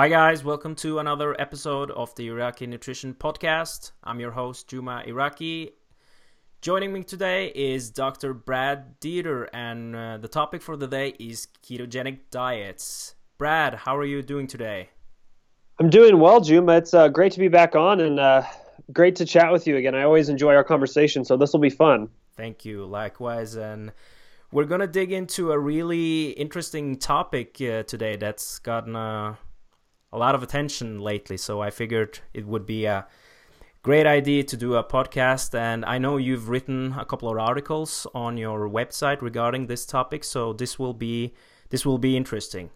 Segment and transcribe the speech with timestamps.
[0.00, 3.92] Hi, guys, welcome to another episode of the Iraki Nutrition Podcast.
[4.02, 5.72] I'm your host, Juma Iraki.
[6.62, 8.32] Joining me today is Dr.
[8.32, 13.14] Brad Dieter, and uh, the topic for the day is ketogenic diets.
[13.36, 14.88] Brad, how are you doing today?
[15.78, 16.78] I'm doing well, Juma.
[16.78, 18.42] It's uh, great to be back on and uh,
[18.92, 19.94] great to chat with you again.
[19.94, 22.08] I always enjoy our conversation, so this will be fun.
[22.36, 22.84] Thank you.
[22.86, 23.54] Likewise.
[23.56, 23.92] And
[24.52, 29.38] we're going to dig into a really interesting topic uh, today that's gotten a
[30.12, 31.36] a lot of attention lately.
[31.36, 33.06] So I figured it would be a
[33.82, 35.54] great idea to do a podcast.
[35.54, 40.24] And I know you've written a couple of articles on your website regarding this topic.
[40.24, 41.34] So this will be
[41.70, 42.70] this will be interesting.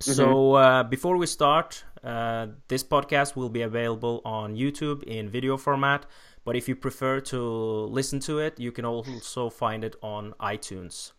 [0.00, 0.12] Mm-hmm.
[0.12, 5.56] So uh, before we start, uh, this podcast will be available on YouTube in video
[5.56, 6.06] format.
[6.44, 11.12] But if you prefer to listen to it, you can also find it on iTunes.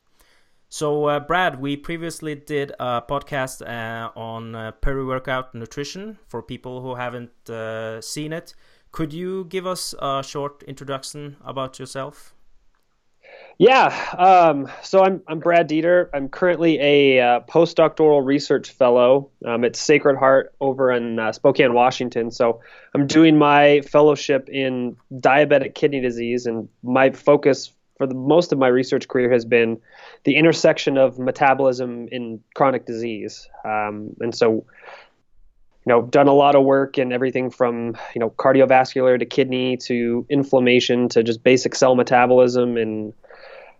[0.69, 6.43] So, uh, Brad, we previously did a podcast uh, on uh, peri workout nutrition for
[6.43, 8.53] people who haven't uh, seen it.
[8.91, 12.33] Could you give us a short introduction about yourself?
[13.59, 16.07] Yeah, um, so I'm, I'm Brad Dieter.
[16.13, 21.73] I'm currently a uh, postdoctoral research fellow um, at Sacred Heart over in uh, Spokane,
[21.73, 22.31] Washington.
[22.31, 22.61] So
[22.95, 28.59] I'm doing my fellowship in diabetic kidney disease, and my focus for the most of
[28.59, 29.81] my research career has been
[30.23, 33.49] the intersection of metabolism in chronic disease.
[33.65, 34.63] Um, and so, you
[35.85, 40.25] know, done a lot of work in everything from you know cardiovascular to kidney to
[40.29, 43.11] inflammation to just basic cell metabolism and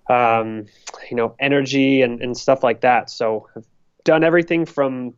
[0.09, 0.65] um,
[1.09, 3.09] you know energy and, and stuff like that.
[3.09, 3.65] So I've
[4.03, 5.13] done everything from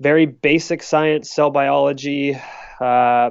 [0.00, 2.38] very basic science, cell biology,
[2.80, 3.30] uh,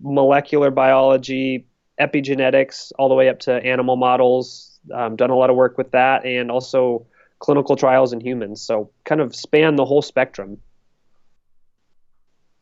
[0.00, 1.66] molecular biology,
[2.00, 4.78] epigenetics all the way up to animal models.
[4.92, 7.06] Um, done a lot of work with that, and also
[7.38, 8.62] clinical trials in humans.
[8.62, 10.58] So kind of span the whole spectrum.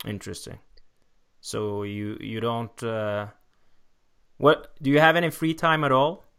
[0.07, 0.59] Interesting.
[1.41, 3.29] So you you don't uh,
[4.37, 6.30] what do you have any free time at all?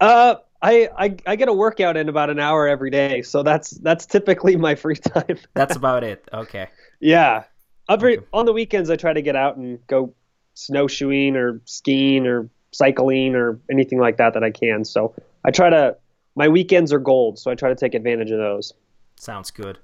[0.00, 3.70] Uh, I, I I get a workout in about an hour every day, so that's
[3.70, 5.38] that's typically my free time.
[5.54, 6.28] that's about it.
[6.32, 6.68] Okay.
[7.00, 7.44] Yeah.
[7.88, 8.26] Every okay.
[8.32, 10.14] on the weekends I try to get out and go
[10.54, 14.84] snowshoeing or skiing or cycling or anything like that that I can.
[14.84, 15.96] So I try to,
[16.36, 18.72] my weekends are gold, so I try to take advantage of those.
[19.16, 19.78] Sounds good.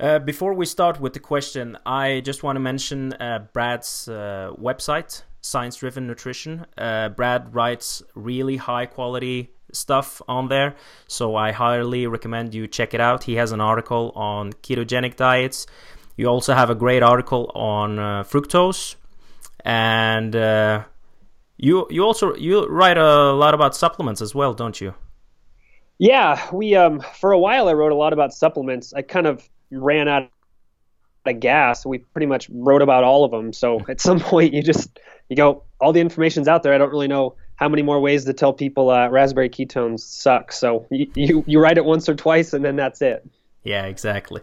[0.00, 4.50] Uh, before we start with the question, I just want to mention uh, Brad's uh,
[4.58, 6.64] website, Science Driven Nutrition.
[6.78, 10.74] Uh, Brad writes really high quality stuff on there,
[11.06, 13.24] so I highly recommend you check it out.
[13.24, 15.66] He has an article on ketogenic diets.
[16.16, 18.94] You also have a great article on uh, fructose,
[19.66, 20.84] and uh,
[21.58, 24.94] you you also you write a lot about supplements as well, don't you?
[25.98, 28.94] Yeah, we um for a while I wrote a lot about supplements.
[28.94, 30.30] I kind of ran out
[31.26, 31.84] of gas.
[31.84, 33.52] We pretty much wrote about all of them.
[33.52, 34.98] So at some point you just
[35.28, 36.74] you go all the information's out there.
[36.74, 40.52] I don't really know how many more ways to tell people uh, raspberry ketones suck.
[40.52, 43.28] So you, you you write it once or twice and then that's it.
[43.62, 44.40] Yeah, exactly.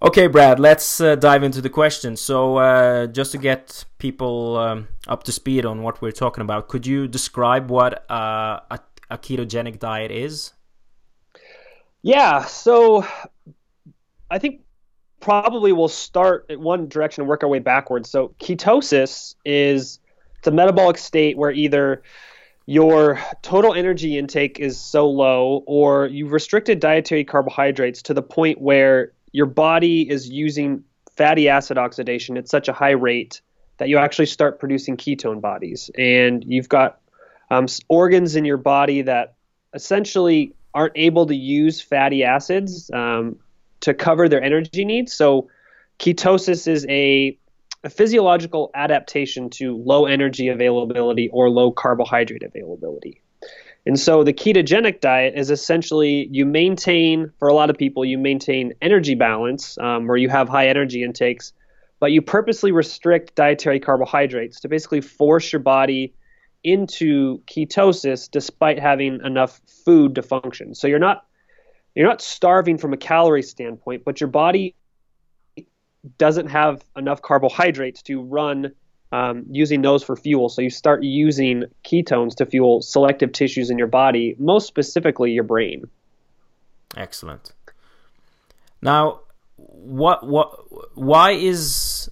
[0.00, 2.16] Okay, Brad, let's uh, dive into the question.
[2.16, 6.68] So, uh, just to get people um, up to speed on what we're talking about,
[6.68, 8.78] could you describe what uh, a,
[9.10, 10.52] a, ketogenic diet is?
[12.02, 13.04] Yeah, so
[14.30, 14.62] I think
[15.20, 18.10] probably we'll start at one direction and work our way backwards.
[18.10, 19.98] So, ketosis is
[20.38, 22.02] it's a metabolic state where either
[22.66, 28.60] your total energy intake is so low or you've restricted dietary carbohydrates to the point
[28.60, 30.84] where your body is using
[31.16, 33.40] fatty acid oxidation at such a high rate
[33.78, 35.90] that you actually start producing ketone bodies.
[35.96, 37.00] And you've got
[37.50, 39.34] um, organs in your body that
[39.72, 43.36] essentially aren't able to use fatty acids um,
[43.80, 45.12] to cover their energy needs.
[45.12, 45.48] So,
[45.98, 47.38] ketosis is a,
[47.84, 53.20] a physiological adaptation to low energy availability or low carbohydrate availability.
[53.86, 58.18] And so the ketogenic diet is essentially you maintain, for a lot of people, you
[58.18, 61.54] maintain energy balance um, where you have high energy intakes,
[61.98, 66.12] but you purposely restrict dietary carbohydrates to basically force your body
[66.62, 70.74] into ketosis despite having enough food to function.
[70.74, 71.24] So you're not
[71.98, 74.76] you're not starving from a calorie standpoint, but your body
[76.16, 78.70] doesn't have enough carbohydrates to run
[79.10, 80.48] um, using those for fuel.
[80.48, 85.42] So you start using ketones to fuel selective tissues in your body, most specifically your
[85.42, 85.86] brain.
[86.96, 87.52] Excellent.
[88.80, 89.22] Now,
[89.56, 92.08] what what why is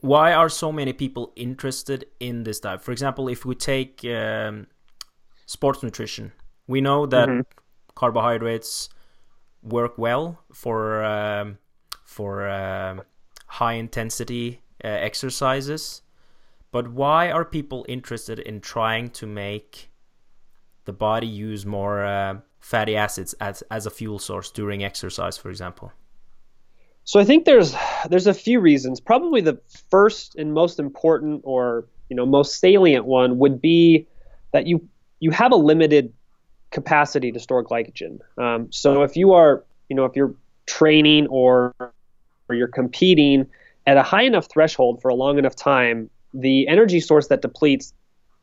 [0.00, 2.80] why are so many people interested in this diet?
[2.80, 4.66] For example, if we take um,
[5.44, 6.32] sports nutrition,
[6.66, 7.57] we know that mm-hmm.
[7.98, 8.88] Carbohydrates
[9.62, 11.58] work well for um,
[12.04, 13.00] for uh,
[13.46, 16.02] high intensity uh, exercises.
[16.70, 19.90] But why are people interested in trying to make
[20.84, 25.50] the body use more uh, fatty acids as as a fuel source during exercise, for
[25.50, 25.92] example?
[27.02, 27.74] So I think there's
[28.08, 29.00] there's a few reasons.
[29.00, 29.58] Probably the
[29.90, 34.06] first and most important, or you know, most salient one would be
[34.52, 36.12] that you you have a limited
[36.70, 38.18] capacity to store glycogen.
[38.36, 40.34] Um, so if you are, you know, if you're
[40.66, 43.46] training or or you're competing
[43.86, 47.92] at a high enough threshold for a long enough time, the energy source that depletes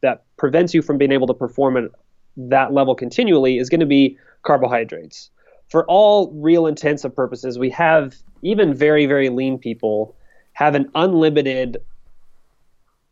[0.02, 1.92] that prevents you from being able to perform at
[2.38, 5.30] that level continually is going to be carbohydrates.
[5.70, 10.16] For all real intents and purposes, we have even very, very lean people
[10.54, 11.78] have an unlimited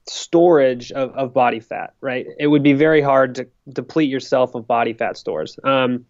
[0.06, 2.26] storage of, of body fat, right?
[2.40, 5.58] It would be very hard to deplete yourself of body fat stores.
[5.64, 6.06] Um,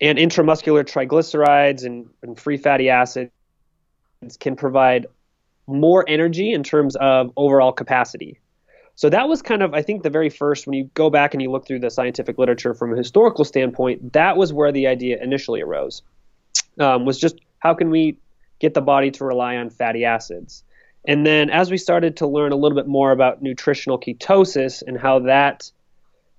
[0.00, 3.30] and intramuscular triglycerides and, and free fatty acids
[4.40, 5.06] can provide
[5.66, 8.38] more energy in terms of overall capacity.
[8.94, 11.42] So that was kind of, I think, the very first, when you go back and
[11.42, 15.22] you look through the scientific literature from a historical standpoint, that was where the idea
[15.22, 16.02] initially arose.
[16.78, 18.16] Um, was just how can we
[18.62, 20.62] get the body to rely on fatty acids.
[21.04, 24.98] And then as we started to learn a little bit more about nutritional ketosis and
[24.98, 25.70] how that,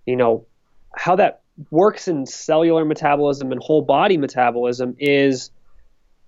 [0.05, 0.45] you know,
[0.95, 5.51] how that works in cellular metabolism and whole body metabolism is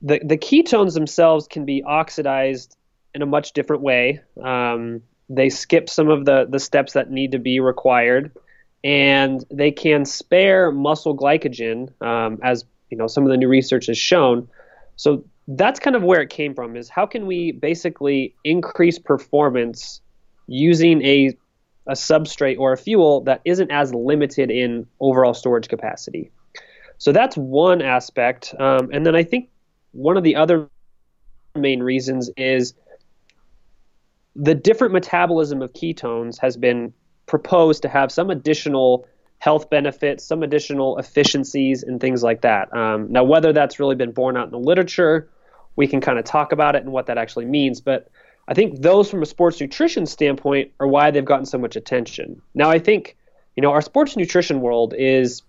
[0.01, 2.77] the, the ketones themselves can be oxidized
[3.13, 4.21] in a much different way.
[4.43, 8.31] Um, they skip some of the, the steps that need to be required,
[8.83, 13.87] and they can spare muscle glycogen, um, as you know some of the new research
[13.87, 14.47] has shown.
[14.95, 20.01] So that's kind of where it came from is how can we basically increase performance
[20.47, 21.35] using a
[21.87, 26.31] a substrate or a fuel that isn't as limited in overall storage capacity.
[26.97, 28.55] So that's one aspect.
[28.59, 29.49] Um, and then I think
[29.91, 30.67] one of the other
[31.53, 32.73] main reasons is
[34.35, 36.93] the different metabolism of ketones has been
[37.27, 39.07] proposed to have some additional
[39.39, 42.75] health benefits, some additional efficiencies, and things like that.
[42.75, 45.29] Um, now, whether that's really been borne out in the literature
[45.75, 47.81] we can kind of talk about it and what that actually means.
[47.81, 48.09] But
[48.47, 52.41] I think those from a sports nutrition standpoint are why they've gotten so much attention.
[52.53, 53.17] Now, I think,
[53.55, 55.41] you know, our sports nutrition world is,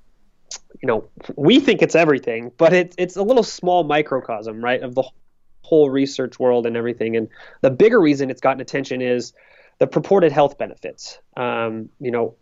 [0.83, 4.95] you know, we think it's everything, but it's it's a little small microcosm, right, of
[4.95, 5.05] the
[5.63, 7.17] whole research world and everything.
[7.17, 7.29] And
[7.61, 9.33] the bigger reason it's gotten attention is
[9.79, 11.19] the purported health benefits.
[11.37, 12.37] Um, you know,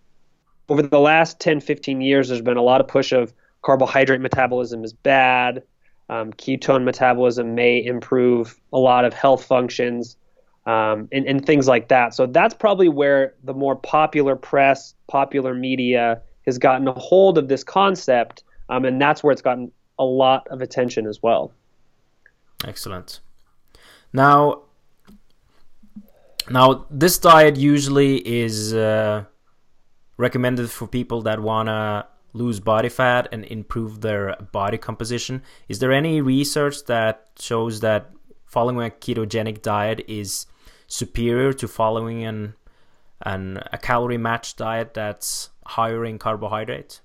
[0.68, 3.32] over the last 10, 15 years, there's been a lot of push of
[3.62, 5.62] carbohydrate metabolism is bad
[6.08, 10.16] um, ketone metabolism may improve a lot of health functions
[10.66, 12.14] um, and, and, things like that.
[12.14, 17.48] So that's probably where the more popular press, popular media has gotten a hold of
[17.48, 21.52] this concept, um, and that's where it's gotten a lot of attention as well.
[22.66, 23.20] Excellent.
[24.12, 24.62] Now,
[26.48, 29.24] now this diet usually is uh,
[30.16, 35.42] recommended for people that wanna lose body fat and improve their body composition.
[35.68, 38.10] Is there any research that shows that
[38.44, 40.46] following a ketogenic diet is
[40.86, 42.54] superior to following an
[43.22, 47.00] an a calorie matched diet that's higher in carbohydrates?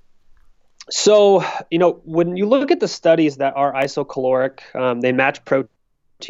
[0.89, 5.45] So, you know, when you look at the studies that are isocaloric, um, they match
[5.45, 5.69] protein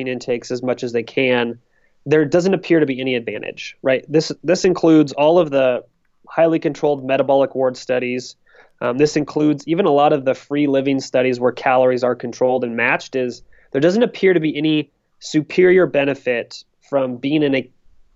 [0.07, 1.59] intakes as much as they can.
[2.05, 4.05] There doesn't appear to be any advantage, right?
[4.09, 5.85] This this includes all of the
[6.27, 8.35] highly controlled metabolic ward studies,
[8.81, 12.63] um, this includes even a lot of the free living studies where calories are controlled
[12.63, 13.15] and matched.
[13.15, 17.69] Is there doesn't appear to be any superior benefit from being in a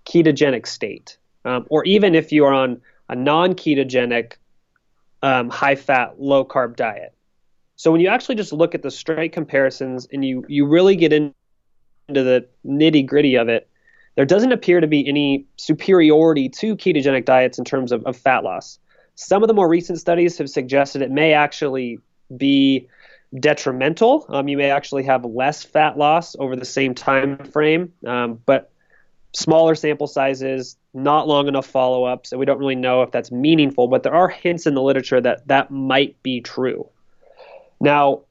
[0.06, 4.34] ketogenic state, um, or even if you are on a non-ketogenic,
[5.22, 7.14] um, high-fat, low-carb diet.
[7.76, 11.12] So when you actually just look at the straight comparisons and you you really get
[11.12, 11.34] in,
[12.08, 13.70] into the nitty-gritty of it,
[14.16, 18.44] there doesn't appear to be any superiority to ketogenic diets in terms of, of fat
[18.44, 18.80] loss.
[19.16, 22.00] Some of the more recent studies have suggested it may actually
[22.36, 22.88] be
[23.40, 24.26] detrimental.
[24.30, 28.72] Um, you may actually have less fat loss over the same time frame, um, but
[29.34, 33.32] smaller sample sizes, not long enough follow ups, and we don't really know if that's
[33.32, 33.88] meaningful.
[33.88, 36.88] But there are hints in the literature that that might be true.
[37.80, 38.22] Now,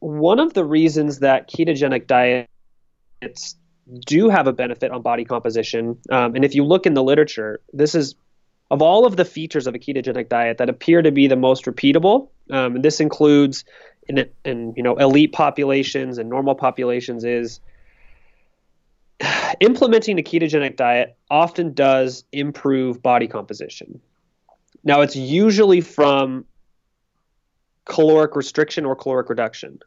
[0.00, 3.56] one of the reasons that ketogenic diets
[4.06, 7.60] do have a benefit on body composition, um, and if you look in the literature,
[7.72, 8.14] this is
[8.72, 11.66] of all of the features of a ketogenic diet that appear to be the most
[11.66, 13.64] repeatable, um, and this includes
[14.08, 17.60] in, in you know elite populations and normal populations, is
[19.60, 24.00] implementing a ketogenic diet often does improve body composition.
[24.82, 26.46] Now, it's usually from
[27.84, 29.80] caloric restriction or caloric reduction.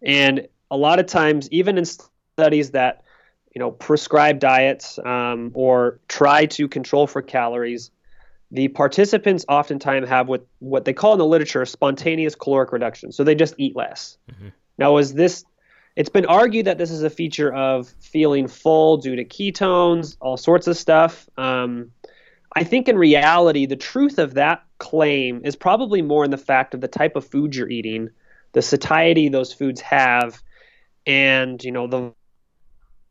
[0.00, 3.02] And a lot of times, even in studies that
[3.52, 7.90] you know prescribe diets um, or try to control for calories,
[8.50, 13.12] the participants oftentimes have what what they call in the literature spontaneous caloric reduction.
[13.12, 14.16] So they just eat less.
[14.30, 14.48] Mm-hmm.
[14.78, 15.44] Now, is this?
[15.96, 20.36] It's been argued that this is a feature of feeling full due to ketones, all
[20.36, 21.28] sorts of stuff.
[21.36, 21.90] Um,
[22.54, 26.72] I think in reality, the truth of that claim is probably more in the fact
[26.72, 28.10] of the type of food you're eating,
[28.52, 30.40] the satiety those foods have,
[31.06, 32.12] and you know the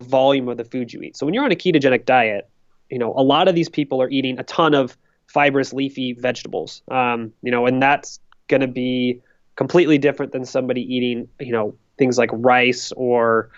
[0.02, 1.18] volume of the food you eat.
[1.18, 2.50] So when you're on a ketogenic diet,
[2.90, 4.98] you know a lot of these people are eating a ton of
[5.28, 9.22] fibrous leafy vegetables, um, you know, and that's going to be
[9.56, 13.50] completely different than somebody eating you know things like rice or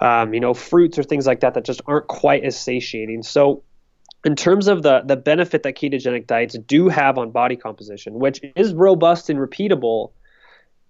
[0.00, 3.22] um, you know fruits or things like that that just aren't quite as satiating.
[3.22, 3.62] So
[4.24, 8.40] in terms of the the benefit that ketogenic diets do have on body composition, which
[8.56, 10.12] is robust and repeatable,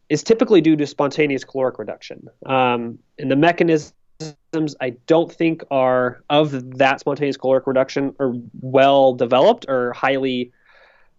[0.08, 2.28] is typically due to spontaneous caloric reduction.
[2.46, 3.36] Um, and the
[4.20, 10.52] mechanisms I don't think are of that spontaneous caloric reduction are well developed or highly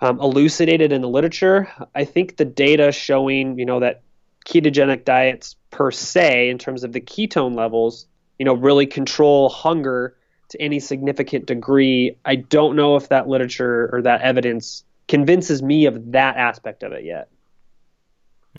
[0.01, 1.70] um, elucidated in the literature.
[1.96, 4.01] I think the data showing, you know, that
[4.46, 10.15] ketogenic diets per se, in terms of the ketone levels, you know, really control hunger
[10.50, 12.18] to any significant degree.
[12.25, 16.91] I don't know if that literature or that evidence convinces me of that aspect of
[16.91, 17.29] it yet.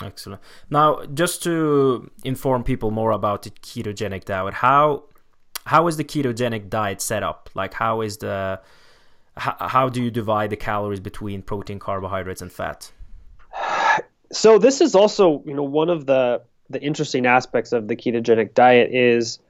[0.03, 0.41] Excellent.
[0.71, 5.05] Now, just to inform people more about the ketogenic diet, how
[5.67, 7.51] how is the ketogenic diet set up?
[7.55, 8.61] Like, how is the
[9.37, 12.91] how, how do you divide the calories between protein, carbohydrates, and fat?
[14.33, 18.55] So this is also, you know, one of the the interesting aspects of the ketogenic
[18.55, 19.41] diet is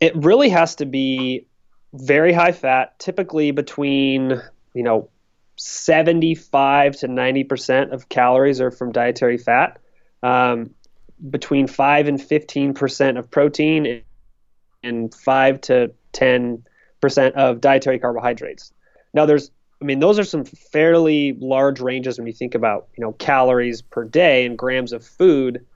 [0.00, 1.46] it really has to be
[1.94, 4.42] very high fat, typically between,
[4.74, 5.08] you know,
[5.58, 9.78] 75 to 90% of calories are from dietary fat,
[10.22, 10.70] um,
[11.30, 14.02] between 5 and 15% of protein,
[14.82, 18.72] and 5 to 10% of dietary carbohydrates.
[19.12, 19.50] Now, there's,
[19.82, 23.82] I mean, those are some fairly large ranges when you think about, you know, calories
[23.82, 25.66] per day and grams of food,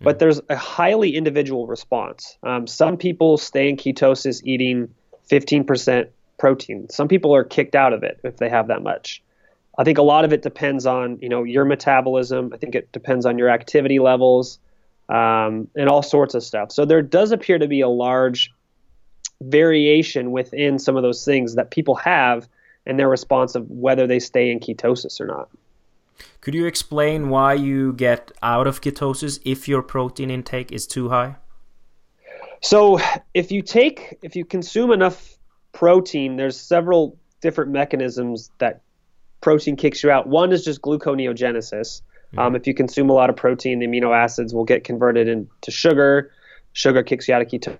[0.00, 0.18] but mm.
[0.18, 2.38] there's a highly individual response.
[2.42, 4.94] Um, some people stay in ketosis eating
[5.30, 6.88] 15% protein.
[6.88, 9.22] Some people are kicked out of it if they have that much.
[9.78, 12.50] I think a lot of it depends on you know your metabolism.
[12.52, 14.58] I think it depends on your activity levels
[15.08, 16.72] um, and all sorts of stuff.
[16.72, 18.52] So there does appear to be a large
[19.40, 22.48] variation within some of those things that people have
[22.86, 25.48] and their response of whether they stay in ketosis or not.
[26.40, 31.10] Could you explain why you get out of ketosis if your protein intake is too
[31.10, 31.36] high?
[32.62, 32.98] So
[33.34, 35.36] if you take if you consume enough
[35.72, 38.80] protein, there's several different mechanisms that
[39.46, 40.26] protein kicks you out.
[40.26, 42.02] One is just gluconeogenesis.
[42.02, 42.38] Mm-hmm.
[42.40, 45.70] Um, if you consume a lot of protein, the amino acids will get converted into
[45.70, 46.32] sugar.
[46.72, 47.78] Sugar kicks you out of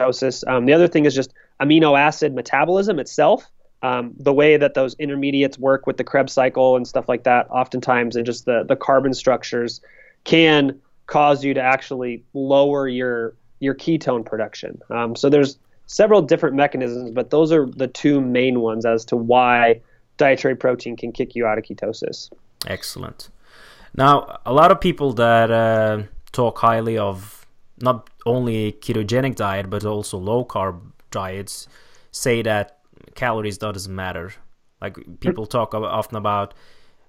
[0.00, 0.42] ketosis.
[0.48, 3.44] Um, the other thing is just amino acid metabolism itself.
[3.82, 7.50] Um, the way that those intermediates work with the Krebs cycle and stuff like that,
[7.50, 9.82] oftentimes, and just the, the carbon structures
[10.24, 14.80] can cause you to actually lower your your ketone production.
[14.88, 19.16] Um, so there's several different mechanisms, but those are the two main ones as to
[19.16, 19.82] why
[20.24, 22.30] dietary protein can kick you out of ketosis.
[22.66, 23.30] Excellent.
[23.96, 27.46] Now, a lot of people that uh, talk highly of
[27.80, 30.76] not only ketogenic diet but also low carb
[31.10, 31.66] diets
[32.12, 32.78] say that
[33.14, 34.32] calories doesn't matter.
[34.80, 36.54] Like people talk often about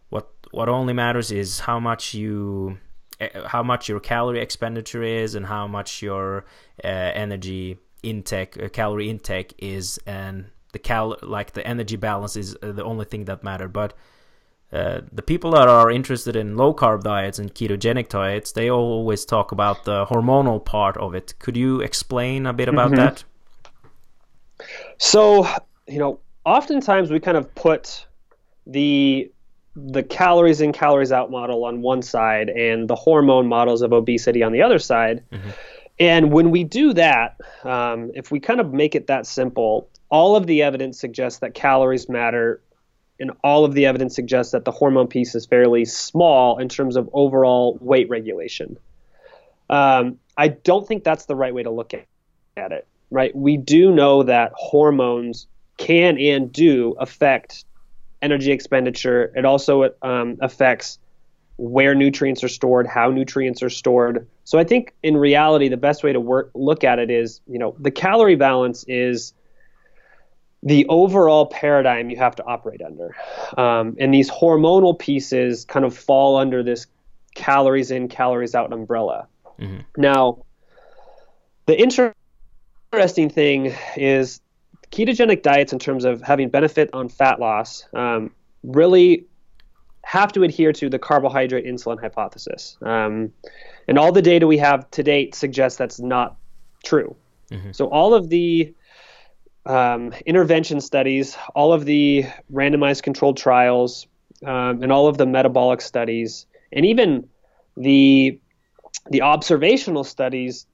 [0.09, 2.77] what what only matters is how much you
[3.21, 6.43] Eh, how much your calorie expenditure is and how much your
[6.83, 12.55] uh, energy intake uh, calorie intake is and the cal like the energy balance is
[12.61, 13.93] uh, the only thing that matter but
[14.73, 19.25] uh, the people that are interested in low carb diets and ketogenic diets they always
[19.25, 23.01] talk about the hormonal part of it could you explain a bit about mm-hmm.
[23.01, 23.23] that
[24.97, 25.47] so
[25.87, 28.05] you know oftentimes we kind of put
[28.65, 29.31] the
[29.75, 34.43] the calories in calories out model on one side and the hormone models of obesity
[34.43, 35.49] on the other side mm-hmm.
[35.99, 40.35] and when we do that um, if we kind of make it that simple all
[40.35, 42.61] of the evidence suggests that calories matter
[43.19, 46.95] and all of the evidence suggests that the hormone piece is fairly small in terms
[46.95, 48.77] of overall weight regulation
[49.69, 53.91] um, i don't think that's the right way to look at it right we do
[53.91, 57.65] know that hormones can and do affect
[58.21, 59.31] energy expenditure.
[59.35, 60.99] It also um, affects
[61.57, 64.27] where nutrients are stored, how nutrients are stored.
[64.43, 67.59] So I think in reality, the best way to work look at it is, you
[67.59, 69.33] know, the calorie balance is
[70.63, 73.15] the overall paradigm you have to operate under,
[73.57, 76.87] um, and these hormonal pieces kind of fall under this
[77.33, 79.27] calories in, calories out umbrella.
[79.59, 79.79] Mm-hmm.
[79.97, 80.43] Now,
[81.65, 84.41] the interesting thing is
[84.91, 88.31] ketogenic diets, in terms of having benefit on fat loss, um,
[88.63, 89.25] really
[90.03, 92.77] have to adhere to the carbohydrate insulin hypothesis.
[92.81, 93.31] Um,
[93.87, 96.35] and all the data we have to date suggests that's not
[96.83, 97.15] true.
[97.49, 97.71] Mm-hmm.
[97.71, 98.73] So all of the
[99.65, 104.07] um, intervention studies, all of the randomized controlled trials,
[104.45, 107.27] um, and all of the metabolic studies, and even
[107.77, 108.39] the
[109.09, 110.65] the observational studies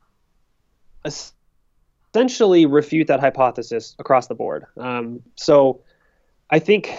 [1.05, 4.65] essentially refute that hypothesis across the board.
[4.77, 5.81] Um, so
[6.49, 6.91] I think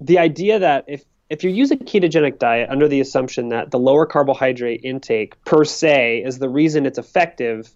[0.00, 3.78] the idea that if if you use a ketogenic diet under the assumption that the
[3.78, 7.70] lower carbohydrate intake per se is the reason it's effective,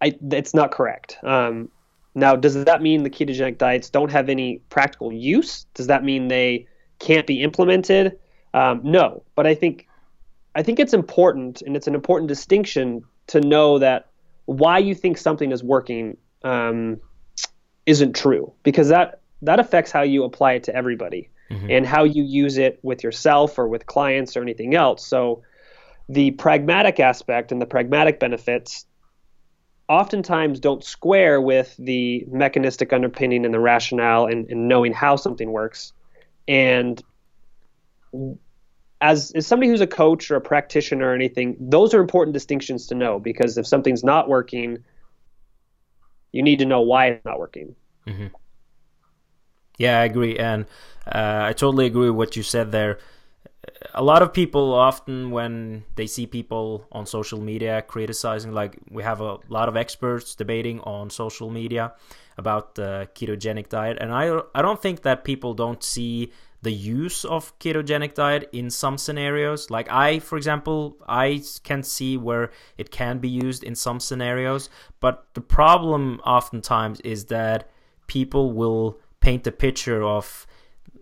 [0.00, 1.18] I, it's not correct.
[1.22, 1.70] Um,
[2.18, 5.66] now, does that mean the ketogenic diets don't have any practical use?
[5.74, 6.66] Does that mean they
[6.98, 8.18] can't be implemented?
[8.54, 9.86] Um, no, but I think
[10.54, 14.08] I think it's important, and it's an important distinction to know that
[14.46, 17.00] why you think something is working um,
[17.86, 21.70] isn't true, because that that affects how you apply it to everybody mm-hmm.
[21.70, 25.06] and how you use it with yourself or with clients or anything else.
[25.06, 25.42] So
[26.08, 28.86] the pragmatic aspect and the pragmatic benefits
[29.88, 35.50] oftentimes don't square with the mechanistic underpinning and the rationale and, and knowing how something
[35.50, 35.92] works.
[36.46, 37.02] And
[39.00, 42.86] as, as somebody who's a coach or a practitioner or anything, those are important distinctions
[42.88, 44.78] to know because if something's not working,
[46.32, 47.74] you need to know why it's not working.
[48.06, 48.26] Mm-hmm.
[49.78, 50.66] Yeah, I agree, and
[51.06, 52.98] uh, I totally agree with what you said there.
[53.94, 59.02] A lot of people often, when they see people on social media criticizing, like we
[59.02, 61.92] have a lot of experts debating on social media
[62.36, 67.24] about the ketogenic diet, and I I don't think that people don't see the use
[67.24, 69.70] of ketogenic diet in some scenarios.
[69.70, 74.68] Like i for example i can see where it can be used in some scenarios.
[75.00, 77.70] But the problem oftentimes is that
[78.06, 80.46] people will paint a picture of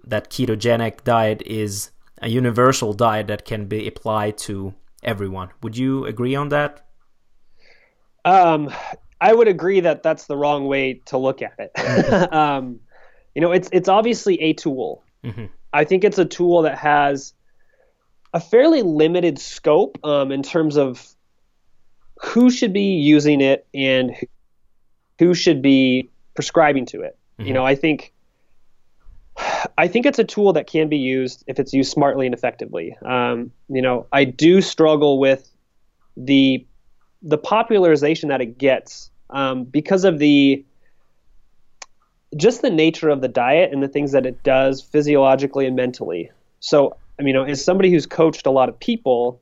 [0.04, 1.90] that ketogenic diet is
[2.22, 5.50] a universal diet that can be applied to everyone.
[5.62, 6.86] Would you agree on that?
[8.24, 8.72] Um,
[9.20, 11.72] I would agree that that's the wrong way to look at it.
[11.74, 12.34] Mm-hmm.
[12.34, 12.80] um,
[13.34, 15.02] you know, it's it's obviously a tool.
[15.24, 15.46] Mm-hmm.
[15.72, 17.34] I think it's a tool that has
[18.32, 21.06] a fairly limited scope um, in terms of
[22.18, 24.16] who should be using it and
[25.18, 27.18] who should be prescribing to it.
[27.38, 27.48] Mm-hmm.
[27.48, 28.12] You know, I think
[29.78, 32.96] I think it's a tool that can be used if it's used smartly and effectively.
[33.04, 35.48] Um, you know, I do struggle with
[36.16, 36.64] the
[37.22, 40.64] the popularization that it gets um, because of the
[42.36, 46.30] just the nature of the diet and the things that it does physiologically and mentally.
[46.60, 49.40] So, I mean, you know, as somebody who's coached a lot of people,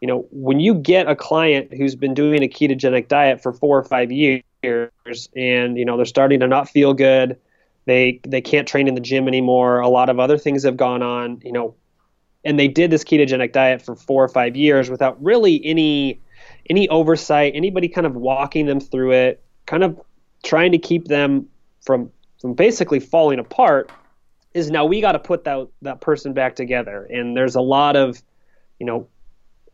[0.00, 3.78] you know, when you get a client who's been doing a ketogenic diet for four
[3.78, 4.42] or five years
[5.36, 7.38] and, you know, they're starting to not feel good,
[7.86, 9.80] they they can't train in the gym anymore.
[9.80, 11.74] A lot of other things have gone on, you know,
[12.44, 16.20] and they did this ketogenic diet for four or five years without really any
[16.70, 20.00] any oversight, anybody kind of walking them through it, kind of
[20.42, 21.46] trying to keep them
[21.82, 23.90] from from basically falling apart.
[24.54, 27.96] Is now we got to put that that person back together, and there's a lot
[27.96, 28.22] of,
[28.78, 29.08] you know,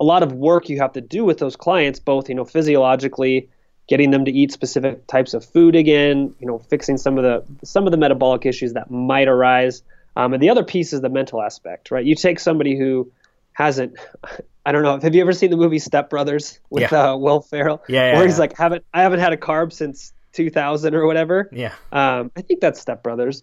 [0.01, 3.49] a lot of work you have to do with those clients, both you know physiologically
[3.91, 7.67] getting them to eat specific types of food again, you know, fixing some of the
[7.67, 9.83] some of the metabolic issues that might arise.
[10.17, 12.05] Um, and the other piece is the mental aspect, right?
[12.05, 13.11] You take somebody who
[13.53, 13.97] hasn't,
[14.67, 17.13] I don't know, have you ever seen the movie Step Brothers with yeah.
[17.13, 17.83] uh, Will Ferrell?
[17.89, 18.41] Yeah, yeah Where he's yeah.
[18.41, 21.51] like, haven't I haven't had a carb since 2000 or whatever.
[21.53, 21.75] Yeah.
[21.91, 23.43] Um, I think that's Step Brothers.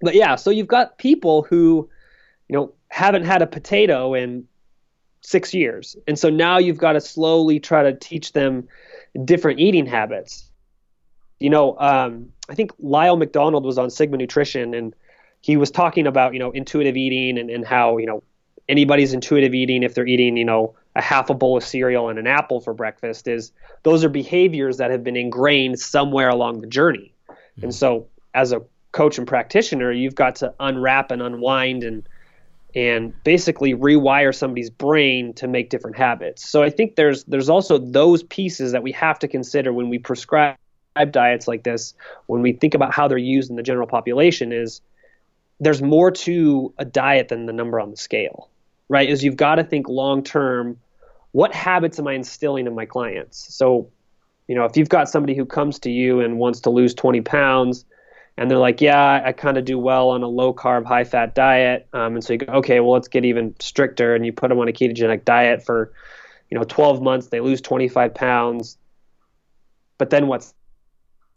[0.00, 1.88] But yeah, so you've got people who,
[2.48, 4.48] you know, haven't had a potato in
[5.20, 8.68] six years, and so now you've got to slowly try to teach them
[9.24, 10.50] different eating habits.
[11.38, 14.94] You know, um, I think Lyle McDonald was on Sigma Nutrition and
[15.40, 18.22] he was talking about, you know, intuitive eating and, and how, you know,
[18.68, 22.18] anybody's intuitive eating if they're eating, you know, a half a bowl of cereal and
[22.18, 23.52] an apple for breakfast is
[23.82, 27.12] those are behaviors that have been ingrained somewhere along the journey.
[27.28, 27.64] Mm-hmm.
[27.64, 32.08] And so as a coach and practitioner, you've got to unwrap and unwind and
[32.76, 36.46] and basically rewire somebody's brain to make different habits.
[36.46, 39.98] So I think there's there's also those pieces that we have to consider when we
[39.98, 40.58] prescribe
[41.10, 41.94] diets like this,
[42.26, 44.82] when we think about how they're used in the general population is
[45.58, 48.50] there's more to a diet than the number on the scale.
[48.88, 50.78] right, is you've got to think long term.
[51.32, 53.54] What habits am I instilling in my clients?
[53.54, 53.90] So,
[54.48, 57.20] you know, if you've got somebody who comes to you and wants to lose 20
[57.22, 57.84] pounds,
[58.38, 61.34] and they're like, yeah, I kind of do well on a low carb, high fat
[61.34, 61.88] diet.
[61.92, 64.14] Um, and so you go, okay, well, let's get even stricter.
[64.14, 65.92] And you put them on a ketogenic diet for,
[66.50, 67.28] you know, 12 months.
[67.28, 68.76] They lose 25 pounds.
[69.96, 70.52] But then what's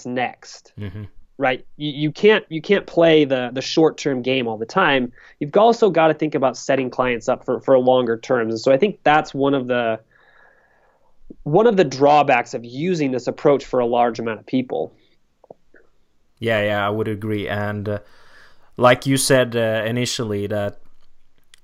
[0.06, 0.74] next?
[0.78, 1.04] Mm-hmm.
[1.38, 1.66] Right?
[1.78, 5.14] You, you can't you can't play the the short term game all the time.
[5.40, 8.54] You've also got to think about setting clients up for for longer terms.
[8.54, 10.02] And so I think that's one of the
[11.44, 14.94] one of the drawbacks of using this approach for a large amount of people
[16.40, 17.48] yeah, yeah, I would agree.
[17.48, 18.00] And uh,
[18.78, 20.82] like you said uh, initially, that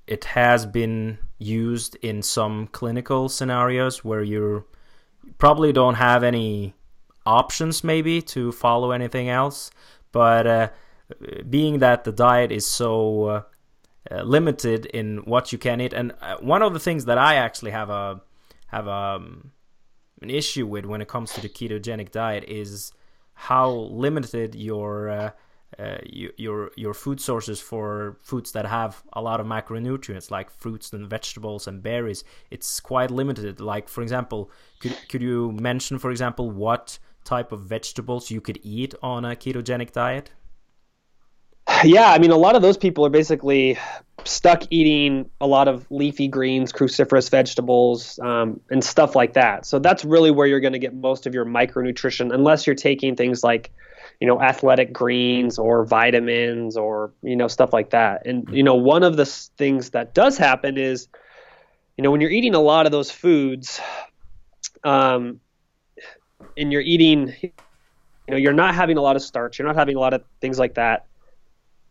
[0.06, 4.66] it has been used in some clinical scenarios where you
[5.38, 6.74] probably don't have any
[7.26, 9.72] options, maybe, to follow anything else.
[10.12, 10.70] But uh,
[11.50, 13.42] being that the diet is so uh,
[14.12, 17.36] uh, limited in what you can eat, and uh, one of the things that I
[17.36, 18.22] actually have a
[18.68, 19.52] have a, um,
[20.22, 22.92] an issue with when it comes to the ketogenic diet is
[23.36, 25.32] how limited your uh,
[25.78, 30.94] uh, your your food sources for foods that have a lot of macronutrients like fruits
[30.94, 32.24] and vegetables and berries.
[32.50, 33.60] It's quite limited.
[33.60, 38.60] Like for example could could you mention for example what type of vegetables you could
[38.64, 40.32] eat on a ketogenic diet
[41.86, 43.78] yeah i mean a lot of those people are basically
[44.28, 49.66] stuck eating a lot of leafy greens, cruciferous vegetables, um, and stuff like that.
[49.66, 53.16] So that's really where you're going to get most of your micronutrition, unless you're taking
[53.16, 53.72] things like,
[54.20, 58.26] you know, athletic greens or vitamins or you know stuff like that.
[58.26, 61.08] And you know, one of the things that does happen is,
[61.98, 63.80] you know, when you're eating a lot of those foods,
[64.84, 65.40] um,
[66.58, 67.52] and you're eating, you
[68.30, 70.58] know, you're not having a lot of starch, you're not having a lot of things
[70.58, 71.06] like that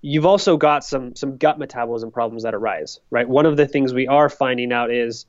[0.07, 3.27] you've also got some some gut metabolism problems that arise, right?
[3.27, 5.25] One of the things we are finding out is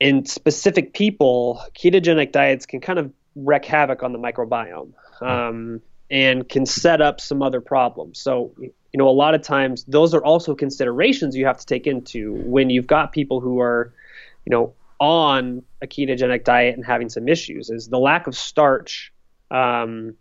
[0.00, 6.48] in specific people, ketogenic diets can kind of wreak havoc on the microbiome um, and
[6.48, 8.18] can set up some other problems.
[8.18, 11.86] So, you know, a lot of times those are also considerations you have to take
[11.86, 13.92] into when you've got people who are,
[14.44, 17.70] you know, on a ketogenic diet and having some issues.
[17.70, 19.12] Is the lack of starch
[19.52, 20.16] um,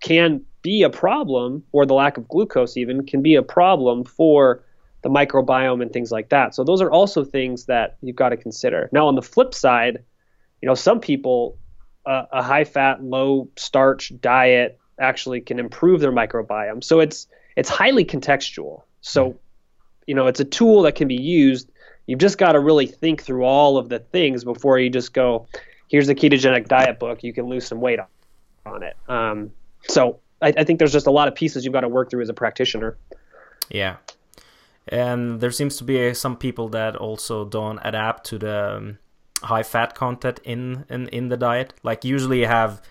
[0.00, 4.64] can be a problem, or the lack of glucose even can be a problem for
[5.02, 6.54] the microbiome and things like that.
[6.54, 8.88] So those are also things that you've got to consider.
[8.90, 10.02] Now on the flip side,
[10.62, 11.58] you know, some people
[12.06, 16.82] uh, a high fat, low starch diet actually can improve their microbiome.
[16.82, 18.82] So it's it's highly contextual.
[19.02, 19.38] So
[20.06, 21.70] you know, it's a tool that can be used.
[22.06, 25.46] You've just got to really think through all of the things before you just go,
[25.88, 27.22] here's the ketogenic diet book.
[27.22, 28.00] You can lose some weight
[28.66, 28.96] on it.
[29.08, 29.52] Um,
[29.88, 32.22] so I, I think there's just a lot of pieces you've got to work through
[32.22, 32.96] as a practitioner.
[33.70, 33.96] Yeah,
[34.88, 38.98] and there seems to be some people that also don't adapt to the um,
[39.42, 41.72] high fat content in, in in the diet.
[41.82, 42.82] Like usually you have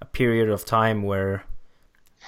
[0.00, 1.44] a period of time where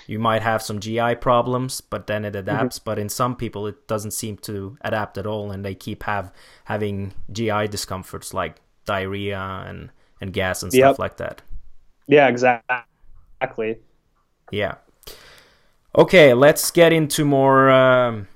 [0.07, 2.79] you might have some GI problems, but then it adapts.
[2.79, 2.85] Mm-hmm.
[2.85, 6.33] But in some people, it doesn't seem to adapt at all, and they keep have
[6.65, 9.91] having GI discomforts like diarrhea and
[10.23, 10.99] and gas and stuff yep.
[10.99, 11.43] like that.
[12.07, 13.79] Yeah, exactly.
[14.51, 14.75] Yeah.
[15.97, 18.29] Okay, let's get into more um,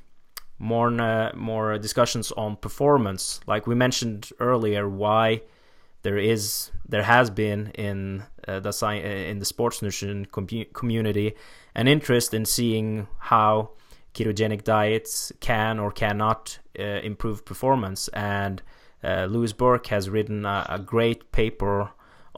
[0.59, 3.41] more uh, more discussions on performance.
[3.47, 5.43] Like we mentioned earlier, why
[6.03, 10.67] there is there has been in uh, the sci- uh, in the sports nutrition com-
[10.73, 11.35] community
[11.75, 13.71] an interest in seeing how
[14.15, 18.09] ketogenic diets can or cannot uh, improve performance.
[18.09, 18.63] And
[19.03, 21.91] uh, Louise Burke has written a, a great paper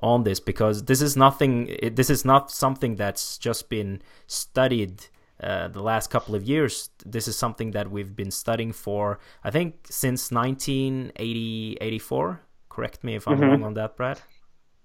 [0.02, 1.76] on this because this is nothing.
[1.94, 5.06] This is not something that's just been studied
[5.42, 6.90] uh, the last couple of years.
[7.04, 12.40] This is something that we've been studying for, I think, since 1980, 84.
[12.68, 13.44] Correct me if I'm mm-hmm.
[13.44, 14.20] wrong on that, Brad.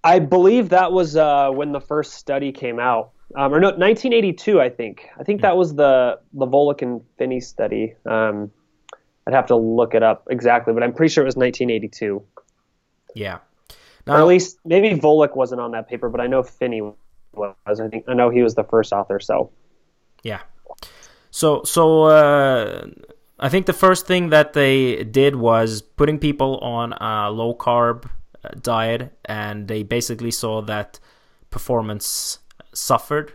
[0.03, 4.59] I believe that was uh, when the first study came out, um, or no, 1982.
[4.59, 5.07] I think.
[5.19, 7.95] I think mm that was the the Volek and Phinney study.
[8.05, 8.51] Um,
[9.27, 12.23] I'd have to look it up exactly, but I'm pretty sure it was 1982.
[13.15, 13.39] Yeah.
[14.07, 16.81] Now, or at least maybe Volek wasn't on that paper, but I know Phinney
[17.33, 17.55] was.
[17.79, 19.19] I think I know he was the first author.
[19.19, 19.51] So
[20.23, 20.41] yeah.
[21.29, 22.87] So so uh,
[23.39, 28.05] I think the first thing that they did was putting people on a low carb
[28.43, 30.99] uh, diet, and they basically saw that
[31.49, 32.39] performance
[32.73, 33.33] suffered,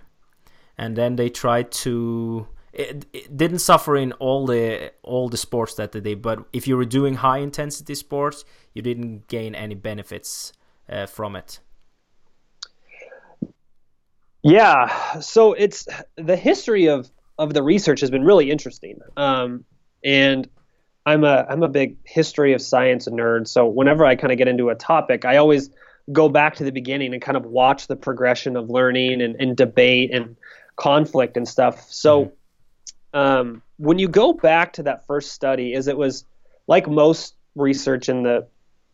[0.78, 2.46] and then they tried to.
[2.76, 6.68] It, it, didn't suffer in all the all the sports that they did, but if
[6.68, 10.52] you were doing high intensity sports, you didn't gain any benefits
[10.86, 11.60] uh, from it.
[14.42, 19.64] Yeah, so it's the history of of the research has been really interesting, um,
[20.04, 20.46] and
[21.06, 23.48] I'm a I'm a big history of science nerd.
[23.48, 25.70] So whenever I kind of get into a topic, I always
[26.12, 29.56] go back to the beginning and kind of watch the progression of learning and, and
[29.56, 30.36] debate and
[30.76, 31.90] conflict and stuff.
[31.90, 32.34] So mm-hmm.
[33.16, 36.26] Um, when you go back to that first study, is it was
[36.66, 38.46] like most research in the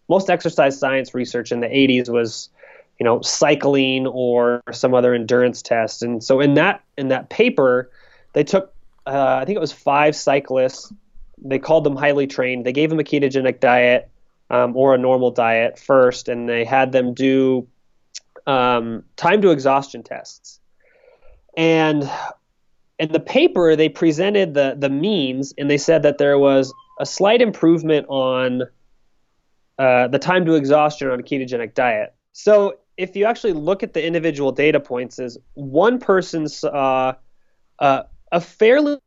[0.09, 2.49] most exercise science research in the 80s was
[3.01, 6.05] you know cycling or some other endurance test.
[6.05, 7.91] And so in that in that paper
[8.33, 8.73] they took
[9.07, 10.93] uh, i think it was five cyclists.
[11.45, 12.65] They called them highly trained.
[12.65, 14.09] They gave them a ketogenic diet
[14.51, 17.67] um, or a normal diet first and they had them do
[18.47, 20.61] um, time to exhaustion tests.
[21.57, 22.09] And
[23.03, 27.07] in the paper they presented the the means and they said that there was a
[27.07, 28.63] slight improvement on
[29.79, 32.15] uh, the time to exhaustion on a ketogenic diet.
[32.33, 37.15] So if you actually look at the individual data points, is one person saw
[37.81, 38.99] uh, a fairly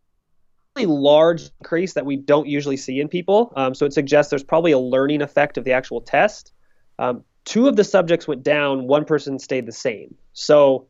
[0.77, 3.53] large increase that we don't usually see in people.
[3.55, 6.51] Um, so it suggests there's probably a learning effect of the actual test.
[6.99, 10.15] Um, two of the subjects went down, one person stayed the same.
[10.33, 10.87] So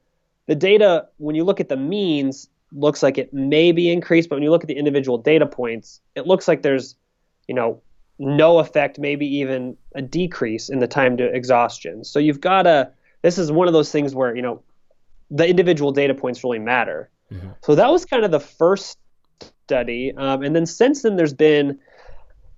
[0.47, 4.35] the data, when you look at the means, looks like it may be increased, but
[4.35, 6.95] when you look at the individual data points, it looks like there's,
[7.47, 7.81] you know,
[8.19, 12.03] no effect, maybe even a decrease in the time to exhaustion.
[12.03, 14.61] So you've got to, this is one of those things where, you know,
[15.31, 17.09] the individual data points really matter.
[17.31, 17.49] Mm-hmm.
[17.61, 18.97] So that was kind of the first
[19.65, 20.13] study.
[20.15, 21.79] Um, and then since then, there's been,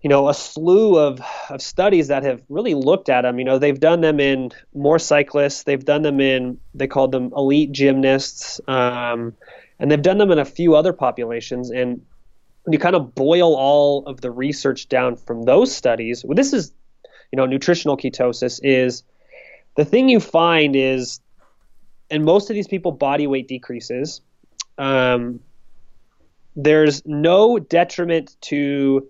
[0.01, 3.39] you know, a slew of, of studies that have really looked at them.
[3.39, 7.34] You know, they've done them in more cyclists, they've done them in, they called them
[7.36, 9.34] elite gymnasts, um,
[9.80, 11.70] and they've done them in a few other populations.
[11.70, 12.02] And
[12.63, 16.54] when you kind of boil all of the research down from those studies, well, this
[16.54, 16.72] is,
[17.32, 19.04] you know, nutritional ketosis is
[19.76, 21.20] the thing you find is,
[22.10, 24.22] and most of these people, body weight decreases.
[24.78, 25.40] Um,
[26.56, 29.08] there's no detriment to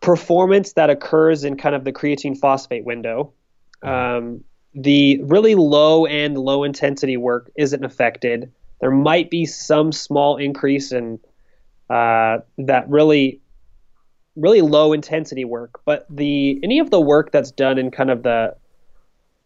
[0.00, 3.32] performance that occurs in kind of the creatine phosphate window.
[3.82, 4.42] Um,
[4.74, 8.52] the really low and low intensity work isn't affected.
[8.82, 11.20] There might be some small increase in
[11.88, 13.40] uh, that really
[14.34, 18.22] really low intensity work but the any of the work that's done in kind of
[18.22, 18.56] the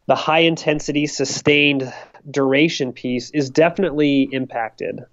[0.06, 1.92] the high intensity sustained
[2.30, 5.04] duration piece is definitely impacted.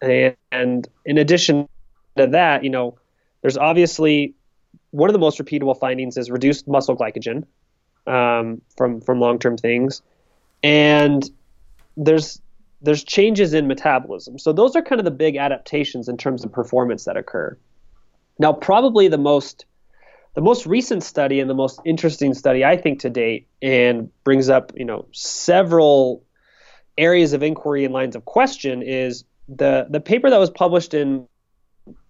[0.00, 1.68] And, and in addition
[2.16, 2.98] to that you know
[3.40, 4.34] there's obviously
[4.90, 7.46] one of the most repeatable findings is reduced muscle glycogen
[8.06, 10.02] um, from from long term things.
[10.62, 11.28] And
[11.96, 12.40] there's
[12.82, 14.38] there's changes in metabolism.
[14.38, 17.56] So those are kind of the big adaptations in terms of performance that occur.
[18.38, 19.66] Now, probably the most
[20.34, 24.48] the most recent study and the most interesting study I think to date, and brings
[24.48, 26.24] up you know several
[26.98, 31.28] areas of inquiry and lines of question, is the the paper that was published in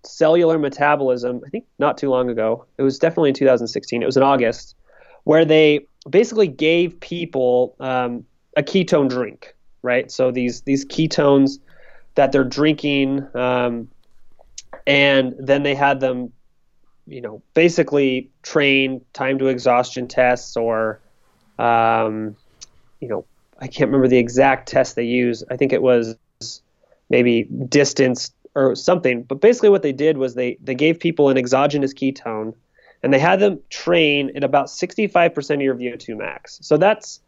[0.05, 1.43] Cellular Metabolism.
[1.45, 2.65] I think not too long ago.
[2.79, 4.03] It was definitely in 2016.
[4.03, 4.77] It was in August,
[5.25, 8.25] where they basically gave people um,
[8.57, 10.11] a ketone drink right?
[10.11, 11.59] So these these ketones
[12.15, 13.89] that they're drinking, um,
[14.87, 16.33] and then they had them,
[17.07, 21.01] you know, basically train time to exhaustion tests or,
[21.59, 22.37] um,
[23.01, 23.25] you know,
[23.59, 25.45] I can't remember the exact test they used.
[25.51, 26.17] I think it was
[27.09, 29.23] maybe distance or something.
[29.23, 32.55] But basically, what they did was they they gave people an exogenous ketone,
[33.03, 36.59] and they had them train at about 65% of your VO2 max.
[36.63, 37.21] So that's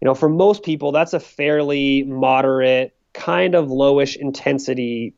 [0.00, 5.14] you know, for most people, that's a fairly moderate, kind of lowish intensity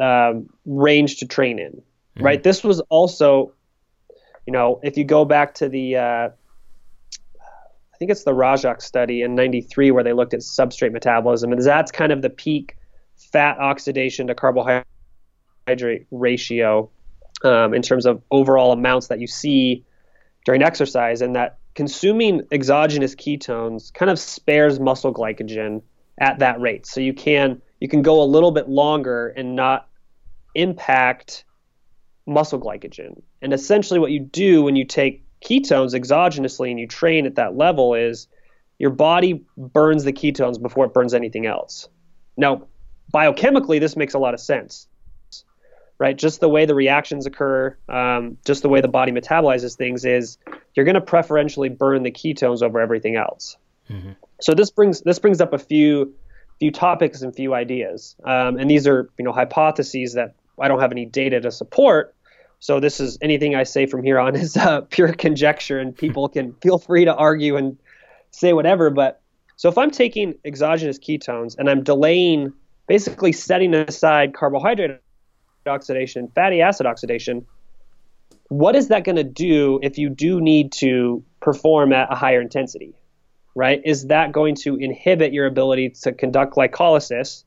[0.00, 2.24] um, range to train in, mm-hmm.
[2.24, 2.42] right?
[2.42, 3.52] This was also,
[4.46, 9.22] you know, if you go back to the, uh, I think it's the Rajak study
[9.22, 12.76] in '93 where they looked at substrate metabolism, and that's kind of the peak
[13.16, 16.90] fat oxidation to carbohydrate ratio
[17.44, 19.84] um, in terms of overall amounts that you see
[20.44, 25.82] during exercise, and that consuming exogenous ketones kind of spares muscle glycogen
[26.18, 26.86] at that rate.
[26.86, 29.88] So you can you can go a little bit longer and not
[30.54, 31.44] impact
[32.26, 33.20] muscle glycogen.
[33.42, 37.56] And essentially what you do when you take ketones exogenously and you train at that
[37.56, 38.28] level is
[38.78, 41.88] your body burns the ketones before it burns anything else.
[42.36, 42.66] Now,
[43.12, 44.88] biochemically this makes a lot of sense
[45.98, 46.16] right?
[46.16, 50.38] Just the way the reactions occur, um, just the way the body metabolizes things is
[50.74, 53.56] you're going to preferentially burn the ketones over everything else.
[53.90, 54.12] Mm-hmm.
[54.40, 56.14] So this brings this brings up a few
[56.58, 60.80] few topics and few ideas, um, and these are you know hypotheses that I don't
[60.80, 62.14] have any data to support.
[62.60, 66.28] So this is anything I say from here on is uh, pure conjecture, and people
[66.28, 67.78] can feel free to argue and
[68.30, 68.90] say whatever.
[68.90, 69.20] But
[69.56, 72.52] so if I'm taking exogenous ketones and I'm delaying,
[72.88, 74.98] basically setting aside carbohydrate
[75.66, 77.46] oxidation, fatty acid oxidation,
[78.48, 82.40] what is that going to do if you do need to perform at a higher
[82.40, 82.94] intensity?
[83.54, 83.80] Right?
[83.84, 87.44] Is that going to inhibit your ability to conduct glycolysis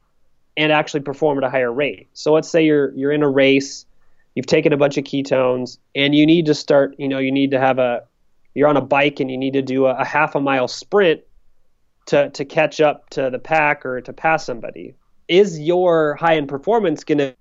[0.56, 2.08] and actually perform at a higher rate?
[2.14, 3.86] So let's say you're you're in a race,
[4.34, 6.96] you've taken a bunch of ketones, and you need to start.
[6.98, 8.04] You know, you need to have a
[8.54, 11.22] you're on a bike and you need to do a, a half a mile sprint
[12.08, 14.96] to to catch up to the pack or to pass somebody.
[15.28, 17.36] Is your high end performance going to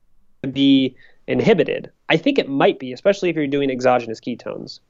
[0.49, 1.91] be inhibited?
[2.09, 4.81] I think it might be, especially if you're doing exogenous ketones.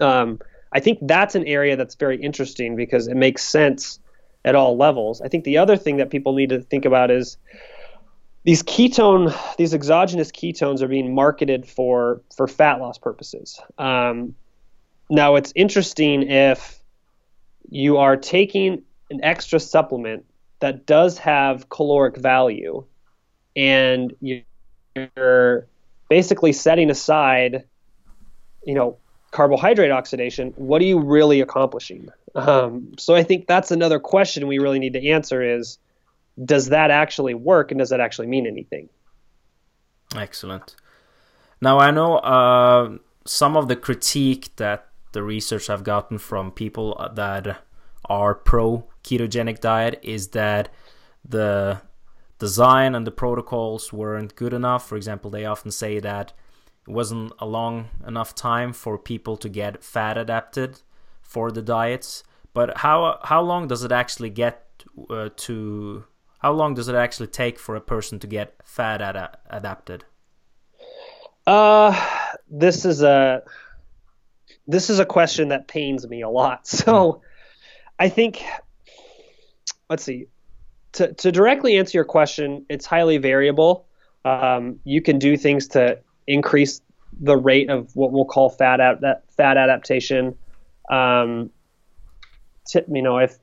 [0.00, 0.40] Um,
[0.72, 3.98] I think that's an area that's very interesting because it makes sense
[4.44, 5.20] at all levels.
[5.20, 7.36] I think the other thing that people need to think about is
[8.44, 13.60] these ketone, these exogenous ketones are being marketed for for fat loss purposes.
[13.78, 14.34] Um,
[15.10, 16.80] now, it's interesting if
[17.68, 20.24] you are taking an extra supplement
[20.60, 22.84] that does have caloric value,
[23.54, 24.14] and
[24.94, 25.66] you're
[26.08, 27.64] basically setting aside,
[28.64, 28.96] you know,
[29.30, 32.08] carbohydrate oxidation, what are you really accomplishing?
[32.34, 35.78] Um, so I think that's another question we really need to answer is
[36.42, 38.88] does that actually work and does that actually mean anything?
[40.16, 40.76] Excellent.
[41.60, 47.10] Now I know uh, some of the critique that the research I've gotten from people
[47.14, 47.62] that
[48.06, 50.72] are pro ketogenic diet is that
[51.26, 51.80] the
[52.42, 54.88] design and the protocols weren't good enough.
[54.88, 56.32] For example, they often say that
[56.88, 60.80] it wasn't a long enough time for people to get fat adapted
[61.20, 62.24] for the diets.
[62.52, 64.54] But how how long does it actually get
[65.08, 66.04] uh, to?
[66.40, 70.04] How long does it actually take for a person to get fat ad- adapted?
[71.46, 71.92] Uh,
[72.50, 73.42] this is a
[74.66, 76.66] this is a question that pains me a lot.
[76.82, 77.22] So,
[78.00, 78.42] I think
[79.88, 80.26] let's see.
[80.92, 83.86] To to directly answer your question, it's highly variable.
[84.24, 86.80] Um, you can do things to increase
[87.20, 89.02] the rate of what we'll call fat ad-
[89.36, 90.36] fat adaptation.
[90.90, 91.50] Um,
[92.74, 93.38] you know, if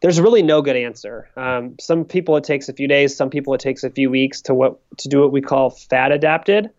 [0.00, 1.28] there's really no good answer.
[1.36, 4.42] Um, some people it takes a few days, some people it takes a few weeks
[4.42, 6.70] to what to do what we call fat adapted.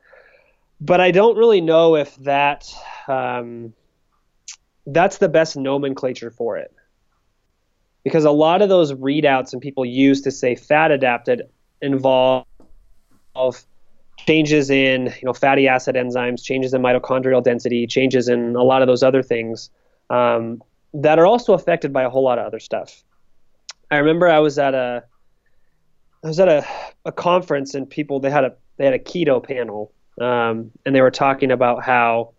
[0.79, 2.71] But I don't really know if that
[3.07, 3.73] um,
[4.85, 6.71] that's the best nomenclature for it,
[8.07, 11.41] because a lot of those readouts and people use to say fat adapted
[11.81, 12.45] involve
[14.25, 18.81] changes in you know fatty acid enzymes, changes in mitochondrial density, changes in a lot
[18.81, 19.69] of those other things
[20.09, 23.03] um, that are also affected by a whole lot of other stuff.
[23.91, 25.03] I remember I was at a
[26.23, 26.65] I was at a,
[27.03, 29.91] a conference and people they had a they had a keto panel
[30.21, 32.31] um, and they were talking about how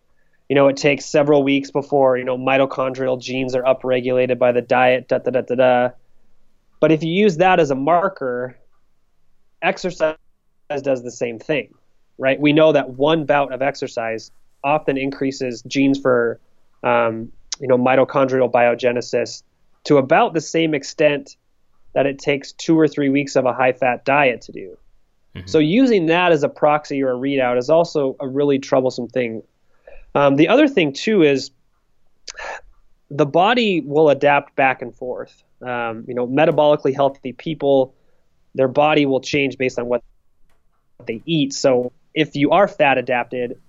[0.49, 4.63] you know it takes several weeks before you know mitochondrial genes are upregulated by the
[4.63, 5.91] diet da da da da da.
[6.81, 8.57] But if you use that as a marker,
[9.63, 10.17] exercise
[10.83, 11.75] does the same thing,
[12.19, 12.41] right?
[12.41, 14.31] We know that one bout of exercise
[14.63, 16.41] often increases genes for
[16.83, 19.43] um, you know mitochondrial biogenesis
[19.85, 21.37] to about the same extent
[21.95, 24.79] that it takes two or three weeks of a high fat diet to do.
[25.35, 25.47] Mm-hmm.
[25.47, 29.43] So using that as a proxy or a readout is also a really troublesome thing.
[30.15, 31.51] Um, the other thing too is
[33.11, 35.43] the body will adapt back and forth.
[35.63, 37.95] Um, you know, metabolically healthy people,
[38.55, 40.03] their body will change based on what
[41.07, 41.53] they eat.
[41.53, 43.61] So if you are fat adapted,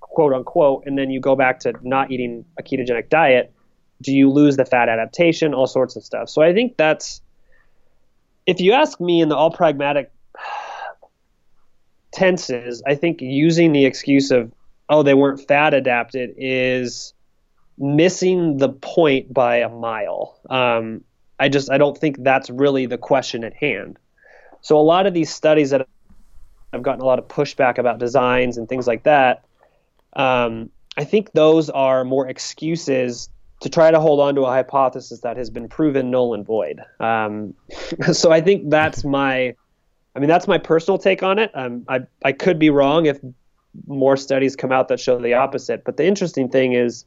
[0.00, 3.52] quote unquote, and then you go back to not eating a ketogenic diet,
[4.02, 5.54] do you lose the fat adaptation?
[5.54, 6.28] All sorts of stuff.
[6.28, 7.22] So I think that's,
[8.46, 10.10] if you ask me in the all pragmatic
[12.12, 14.52] tenses, I think using the excuse of,
[14.92, 17.14] oh, they weren't fat adapted is
[17.78, 20.38] missing the point by a mile.
[20.50, 21.02] Um,
[21.40, 23.98] I just I don't think that's really the question at hand.
[24.60, 25.88] So a lot of these studies that
[26.72, 29.44] I've gotten a lot of pushback about designs and things like that,
[30.12, 35.20] um, I think those are more excuses to try to hold on to a hypothesis
[35.20, 36.82] that has been proven null and void.
[37.00, 37.54] Um,
[38.12, 39.54] so I think that's my
[40.14, 41.50] I mean, that's my personal take on it.
[41.54, 43.18] Um, I I could be wrong if
[43.86, 45.84] more studies come out that show the opposite.
[45.84, 47.04] But the interesting thing is,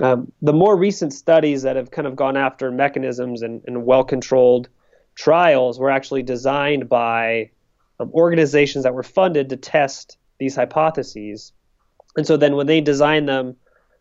[0.00, 4.68] um, the more recent studies that have kind of gone after mechanisms and, and well-controlled
[5.14, 7.50] trials were actually designed by
[8.00, 11.52] um, organizations that were funded to test these hypotheses.
[12.16, 13.56] And so then when they design them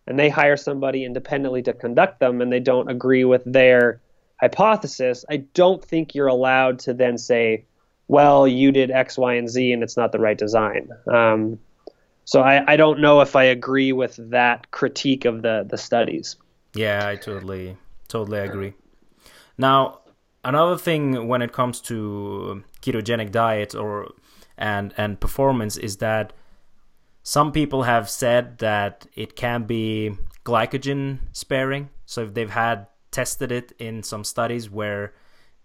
[0.07, 4.01] and they hire somebody independently to conduct them and they don't agree with their
[4.41, 7.65] hypothesis, I don't think you're allowed to then say,
[8.07, 10.89] well, you did X, Y, and Z, and it's not the right design.
[11.07, 11.59] Um,
[12.25, 16.35] so I, I don't know if I agree with that critique of the the studies.
[16.75, 18.73] Yeah, I totally totally agree.
[19.57, 19.99] Now,
[20.43, 24.11] another thing when it comes to ketogenic diet or
[24.57, 26.33] and and performance is that
[27.23, 31.89] some people have said that it can be glycogen sparing.
[32.05, 35.13] So if they've had tested it in some studies where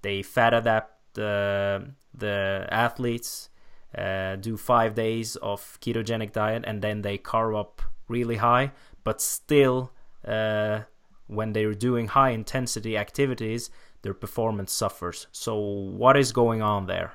[0.02, 3.48] they fat adapt the uh, the athletes,
[3.97, 8.72] uh, do five days of ketogenic diet, and then they carb up really high,
[9.05, 9.93] but still,
[10.26, 10.80] uh,
[11.26, 13.70] when they're doing high intensity activities,
[14.03, 15.26] their performance suffers.
[15.32, 17.12] So what is going on there?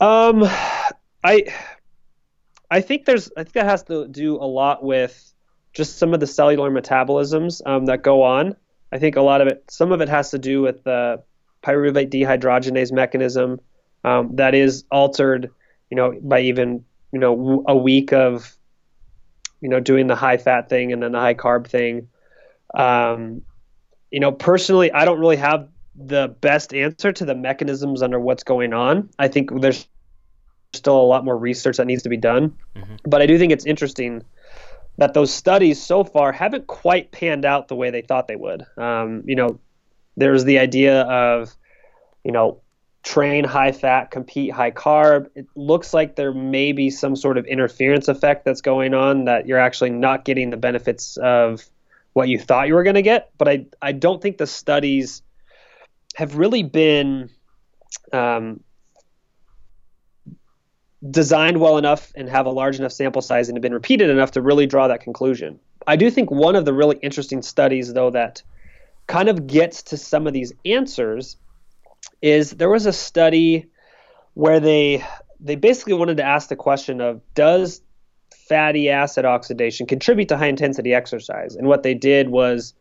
[0.00, 0.44] Um,
[1.22, 1.44] I
[2.70, 5.32] I think there's I think that has to do a lot with
[5.72, 8.56] just some of the cellular metabolisms um, that go on.
[8.90, 11.22] I think a lot of it, some of it has to do with the
[11.62, 13.60] pyruvate dehydrogenase mechanism
[14.04, 15.50] um, that is altered,
[15.90, 18.54] you know, by even you know a week of
[19.60, 22.08] you know doing the high fat thing and then the high carb thing.
[22.74, 23.42] Um,
[24.10, 28.44] you know, personally, I don't really have the best answer to the mechanisms under what's
[28.44, 29.10] going on.
[29.18, 29.86] I think there's
[30.72, 32.96] still a lot more research that needs to be done, mm-hmm.
[33.04, 34.22] but I do think it's interesting
[34.98, 38.64] that those studies so far haven't quite panned out the way they thought they would.
[38.76, 39.58] Um, you know,
[40.16, 41.54] there's the idea of,
[42.24, 42.60] you know,
[43.02, 45.28] train high fat, compete high carb.
[45.34, 49.46] It looks like there may be some sort of interference effect that's going on that
[49.46, 51.64] you're actually not getting the benefits of
[52.12, 53.30] what you thought you were going to get.
[53.38, 55.22] But I, I don't think the studies
[56.14, 57.30] have really been
[58.12, 58.60] um,
[61.10, 64.32] designed well enough and have a large enough sample size and have been repeated enough
[64.32, 65.58] to really draw that conclusion.
[65.86, 68.42] I do think one of the really interesting studies, though, that
[69.08, 71.36] kind of gets to some of these answers
[72.22, 73.66] is there was a study
[74.34, 75.04] where they
[75.40, 77.82] they basically wanted to ask the question of does
[78.48, 81.56] fatty acid oxidation contribute to high intensity exercise?
[81.56, 82.74] And what they did was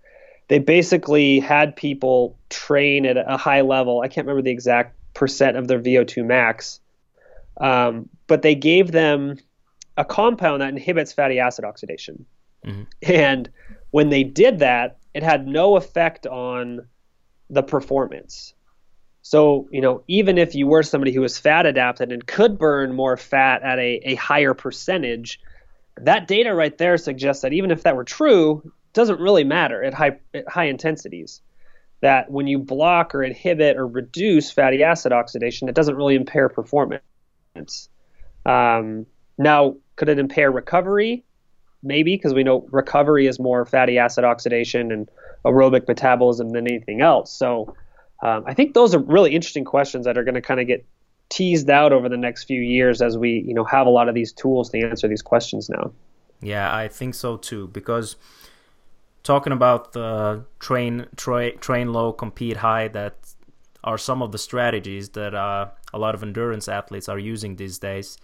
[0.48, 4.02] they basically had people train at a high level.
[4.02, 6.80] I can't remember the exact percent of their VO2 max,
[7.60, 9.38] um, but they gave them
[9.98, 12.26] a compound that inhibits fatty acid oxidation.
[12.66, 12.84] Mm-hmm.
[13.04, 13.50] And
[13.90, 16.88] when they did that, it had no effect on
[17.50, 18.54] the performance.
[19.22, 22.96] So, you know, even if you were somebody who was fat adapted and could burn
[22.96, 25.40] more fat at a, a higher percentage,
[25.98, 29.84] that data right there suggests that even if that were true, it doesn't really matter
[29.84, 31.42] at high at high intensities.
[32.02, 36.50] That when you block or inhibit or reduce fatty acid oxidation, it doesn't really impair
[36.50, 37.04] performance.
[38.44, 39.06] Um,
[39.38, 41.24] now, could it impair recovery?
[41.84, 45.10] Maybe, because we know recovery is more fatty acid oxidation and
[45.46, 47.32] aerobic metabolism than anything else.
[47.32, 47.76] So,
[48.22, 50.86] um, I think those are really interesting questions that are going to kind of get
[51.30, 54.16] teased out over the next few years as we you know have a lot of
[54.16, 55.92] these tools to answer these questions now.
[56.42, 58.16] Yeah, I think so too because
[59.24, 63.16] talking about the train tra- train low compete high that
[63.84, 67.80] are some of the strategies that uh, a lot of endurance athletes are using these
[67.80, 68.18] days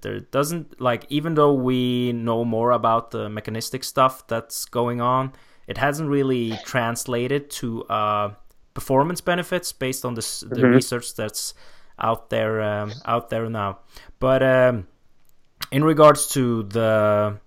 [0.00, 5.32] there doesn't like even though we know more about the mechanistic stuff that's going on
[5.66, 8.32] it hasn't really translated to uh,
[8.74, 10.64] performance benefits based on the mm-hmm.
[10.66, 11.54] research that's
[11.98, 13.78] out there um, out there now.
[14.18, 14.88] But um,
[15.70, 17.38] in regards to the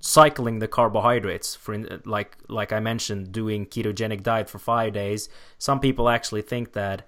[0.00, 1.76] cycling the carbohydrates for
[2.06, 5.28] like like I mentioned doing ketogenic diet for 5 days
[5.58, 7.06] some people actually think that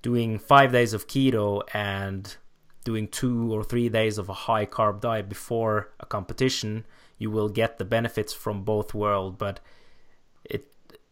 [0.00, 2.36] doing 5 days of keto and
[2.84, 6.86] doing 2 or 3 days of a high carb diet before a competition
[7.18, 9.58] you will get the benefits from both worlds but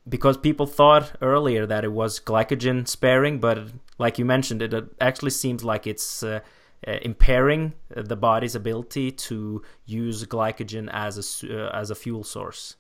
[0.09, 3.59] because people thought earlier that it was glycogen sparing, but
[3.99, 6.41] like you mentioned, it actually seems like it's uh,
[6.87, 12.77] uh, impairing the body's ability to use glycogen as a uh, as a fuel source.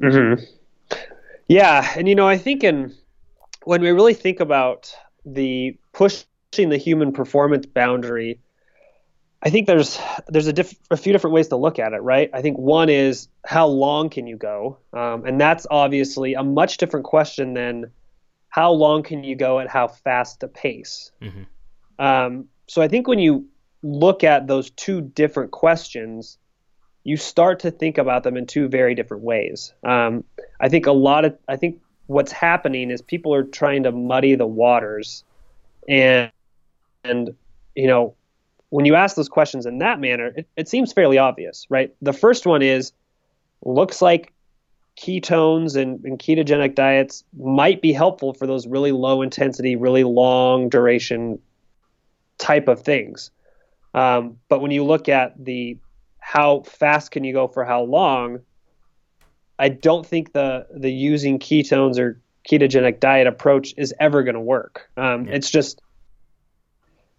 [0.00, 0.42] Mm-hmm.
[1.48, 2.94] Yeah, and you know, I think in
[3.64, 4.94] when we really think about
[5.24, 6.24] the pushing
[6.70, 8.40] the human performance boundary
[9.42, 12.30] I think there's there's a, diff- a few different ways to look at it, right?
[12.32, 16.78] I think one is how long can you go, um, and that's obviously a much
[16.78, 17.90] different question than
[18.48, 21.12] how long can you go at how fast a pace.
[21.20, 22.04] Mm-hmm.
[22.04, 23.46] Um, so I think when you
[23.82, 26.38] look at those two different questions,
[27.04, 29.74] you start to think about them in two very different ways.
[29.84, 30.24] Um,
[30.58, 34.34] I think a lot of I think what's happening is people are trying to muddy
[34.34, 35.22] the waters,
[35.88, 36.32] and
[37.04, 37.34] and
[37.74, 38.16] you know
[38.70, 41.94] when you ask those questions in that manner, it, it seems fairly obvious, right?
[42.02, 42.92] The first one is
[43.64, 44.32] looks like
[44.98, 50.68] ketones and, and, ketogenic diets might be helpful for those really low intensity, really long
[50.68, 51.38] duration
[52.38, 53.30] type of things.
[53.94, 55.78] Um, but when you look at the
[56.18, 58.40] how fast can you go for how long,
[59.58, 64.40] I don't think the the using ketones or ketogenic diet approach is ever going to
[64.40, 64.90] work.
[64.96, 65.34] Um, yeah.
[65.34, 65.80] It's just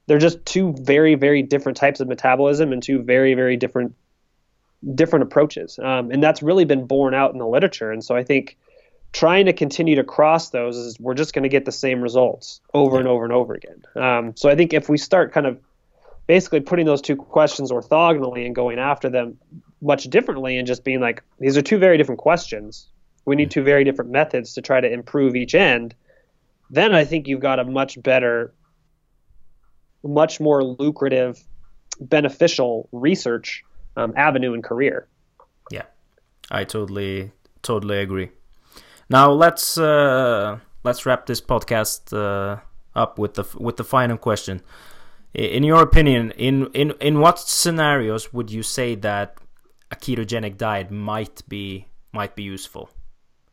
[0.07, 3.93] they're just two very very different types of metabolism and two very very different
[4.93, 5.79] different approaches.
[5.79, 7.91] Um, and that's really been borne out in the literature.
[7.91, 8.57] And so i think
[9.13, 12.59] trying to continue to cross those is we're just going to get the same results
[12.73, 13.83] over and over and over again.
[13.95, 15.59] Um, so i think if we start kind of
[16.27, 19.37] basically putting those two questions orthogonally and going after them
[19.81, 22.87] much differently and just being like these are two very different questions.
[23.25, 25.95] We need two very different methods to try to improve each end.
[26.69, 28.53] Then i think you've got a much better
[30.03, 31.43] much more lucrative,
[31.99, 33.63] beneficial research
[33.95, 35.07] um, avenue and career.
[35.71, 35.83] Yeah,
[36.51, 37.31] I totally
[37.61, 38.29] totally agree.
[39.09, 42.59] Now let's uh, let's wrap this podcast uh,
[42.95, 44.61] up with the with the final question.
[45.33, 49.37] In your opinion, in in in what scenarios would you say that
[49.91, 52.89] a ketogenic diet might be might be useful?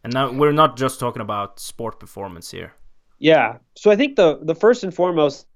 [0.03, 2.75] And now we're not just talking about sport performance here.
[3.19, 3.59] Yeah.
[3.77, 5.47] So I think the the first and foremost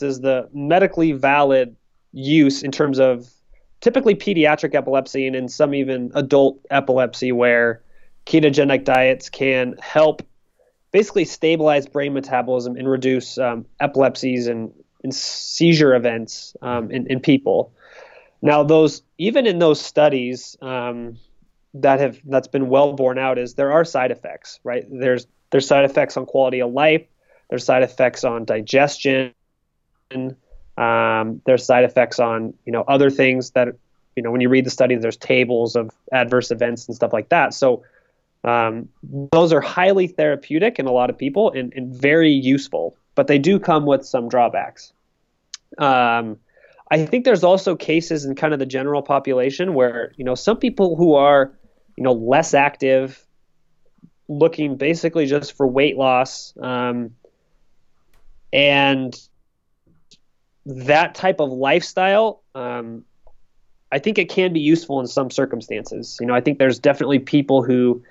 [0.00, 1.76] is the medically valid
[2.12, 3.28] use in terms of
[3.80, 7.82] typically pediatric epilepsy and in some even adult epilepsy where
[8.26, 10.22] ketogenic diets can help
[10.90, 14.72] basically stabilize brain metabolism and reduce um, epilepsies and,
[15.04, 17.72] and, seizure events um, in, in, people.
[18.40, 21.18] Now, those even in those studies um,
[21.74, 24.84] that have that's been well borne out is there are side effects, right?
[24.90, 27.06] There's there's side effects on quality of life.
[27.50, 29.34] There's side effects on digestion.
[30.10, 33.68] Um, there's side effects on you know other things that
[34.16, 37.28] you know when you read the studies, there's tables of adverse events and stuff like
[37.28, 37.54] that.
[37.54, 37.82] So
[38.44, 38.88] um,
[39.32, 43.38] those are highly therapeutic in a lot of people and, and, very useful, but they
[43.38, 44.92] do come with some drawbacks.
[45.76, 46.38] Um,
[46.90, 50.56] I think there's also cases in kind of the general population where you know some
[50.56, 51.52] people who are
[51.96, 53.26] you know less active,
[54.28, 57.10] looking basically just for weight loss, um,
[58.52, 59.14] and
[60.68, 63.04] that type of lifestyle, um,
[63.90, 66.18] I think it can be useful in some circumstances.
[66.20, 68.02] You know, I think there's definitely people who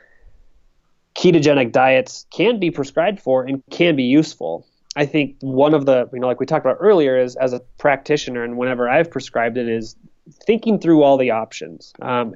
[1.16, 4.66] ketogenic diets can be prescribed for and can be useful.
[4.96, 7.60] I think one of the, you know, like we talked about earlier, is as a
[7.78, 9.96] practitioner and whenever I've prescribed it, is
[10.46, 11.94] thinking through all the options.
[12.02, 12.34] Um,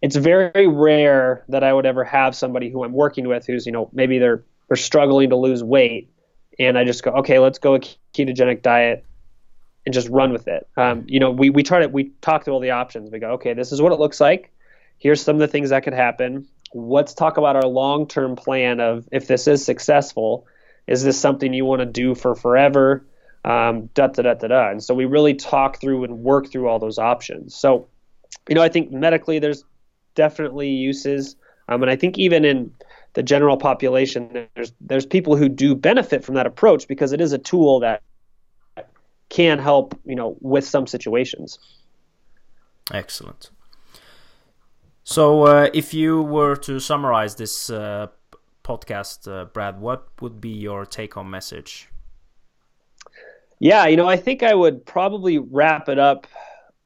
[0.00, 3.72] it's very rare that I would ever have somebody who I'm working with who's, you
[3.72, 6.10] know, maybe they're they're struggling to lose weight,
[6.58, 7.80] and I just go, okay, let's go a
[8.14, 9.04] ketogenic diet
[9.86, 10.68] and just run with it.
[10.76, 13.10] Um, you know, we, we try to we talk through all the options.
[13.10, 14.50] We go, okay, this is what it looks like.
[14.98, 16.46] Here's some of the things that could happen.
[16.72, 20.46] Let's talk about our long term plan of if this is successful,
[20.86, 23.06] is this something you want to do for forever?
[23.44, 24.70] Um, da da da da da.
[24.70, 27.54] And so we really talk through and work through all those options.
[27.54, 27.88] So,
[28.48, 29.64] you know, I think medically there's
[30.14, 31.36] definitely uses,
[31.68, 32.72] um, and I think even in
[33.12, 37.32] the general population, there's there's people who do benefit from that approach because it is
[37.32, 38.02] a tool that
[39.34, 41.58] can help, you know, with some situations.
[42.92, 43.50] Excellent.
[45.02, 48.06] So, uh, if you were to summarize this uh,
[48.62, 51.88] podcast, uh, Brad, what would be your take-home message?
[53.58, 56.28] Yeah, you know, I think I would probably wrap it up,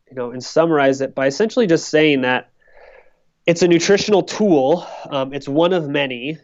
[0.08, 2.50] you know, and summarize it by essentially just saying that
[3.46, 4.86] it's a nutritional tool.
[5.10, 6.38] Um, it's one of many.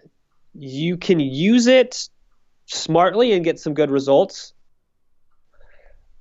[0.53, 2.09] You can use it
[2.67, 4.54] smartly and get some good results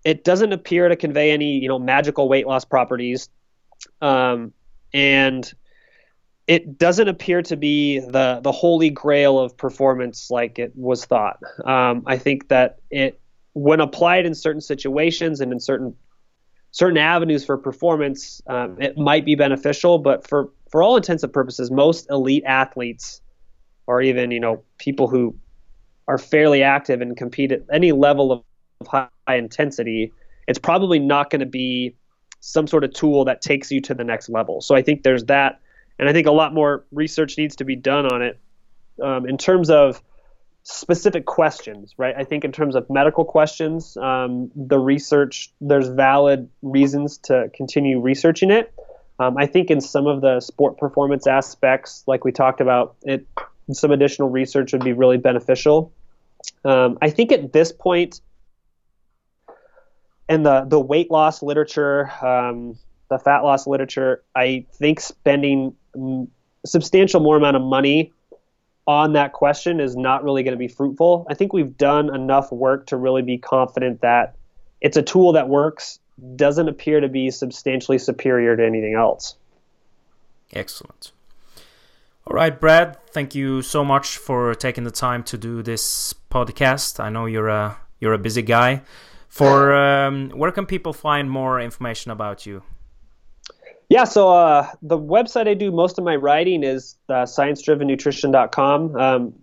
[0.04, 3.30] it doesn't appear to convey any you know magical weight loss properties,
[4.02, 4.54] um,
[4.94, 5.52] and
[6.48, 11.40] it doesn't appear to be the the holy grail of performance like it was thought.
[11.66, 13.20] Um, I think that it
[13.54, 15.96] when applied in certain situations and in certain
[16.72, 20.00] certain avenues for performance, um, it might be beneficial.
[20.00, 23.22] But for for all intents and purposes, most elite athletes,
[23.88, 25.36] or even you know people who
[26.10, 30.12] are fairly active and compete at any level of high intensity,
[30.48, 31.96] it's probably not going to be
[32.40, 34.62] some sort of tool that takes you to the next level.
[34.62, 35.60] So I think there's that,
[35.98, 38.40] and I think a lot more research needs to be done on it
[39.02, 40.02] um, in terms of
[40.64, 42.16] specific questions, right?
[42.18, 48.00] I think in terms of medical questions, um, the research there's valid reasons to continue
[48.00, 48.74] researching it.
[49.20, 53.26] Um, I think in some of the sport performance aspects, like we talked about, it
[53.72, 55.94] some additional research would be really beneficial.
[56.66, 58.20] Um, I think at this point,
[60.30, 62.78] and the the weight loss literature, um,
[63.10, 65.76] the fat loss literature, I think spending
[66.66, 68.12] substantial more amount of money
[68.88, 71.26] on that question is not really going to be fruitful.
[71.30, 74.36] I think we've done enough work to really be confident that
[74.82, 76.00] it's a tool that works,
[76.36, 79.36] doesn't appear to be substantially superior to anything else.
[80.52, 81.12] Excellent.
[82.28, 87.00] All right, Brad, thank you so much for taking the time to do this podcast.
[87.00, 88.82] I know you're a you're a busy guy
[89.34, 92.62] For um, where can people find more information about you?
[93.90, 98.96] Yeah, so uh, the website I do most of my writing is uh, sciencedrivennutrition.com.
[98.96, 99.34] Um,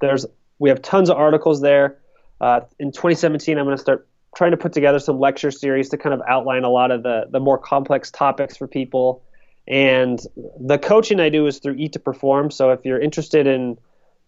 [0.00, 0.26] there's
[0.58, 1.98] we have tons of articles there.
[2.40, 5.96] Uh, in 2017, I'm going to start trying to put together some lecture series to
[5.96, 9.22] kind of outline a lot of the the more complex topics for people.
[9.68, 10.18] And
[10.58, 12.50] the coaching I do is through Eat to Perform.
[12.50, 13.76] So if you're interested in, you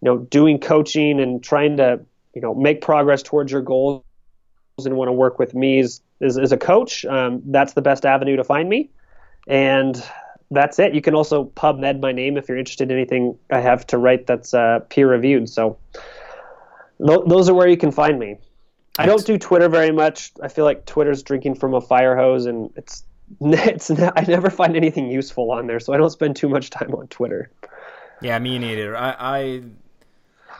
[0.03, 1.99] know, doing coaching and trying to,
[2.33, 4.05] you know, make progress towards your goals
[4.85, 8.05] and want to work with me as, as, as a coach, um, that's the best
[8.05, 8.89] avenue to find me.
[9.47, 10.01] And
[10.51, 10.93] that's it.
[10.93, 14.27] You can also PubMed my name if you're interested in anything I have to write
[14.27, 15.49] that's uh, peer reviewed.
[15.49, 15.77] So
[17.05, 18.37] th- those are where you can find me.
[18.97, 20.33] I don't do Twitter very much.
[20.41, 23.05] I feel like Twitter's drinking from a fire hose, and it's
[23.41, 26.93] it's I never find anything useful on there, so I don't spend too much time
[26.93, 27.49] on Twitter.
[28.21, 28.97] Yeah, me neither.
[28.97, 29.61] I, I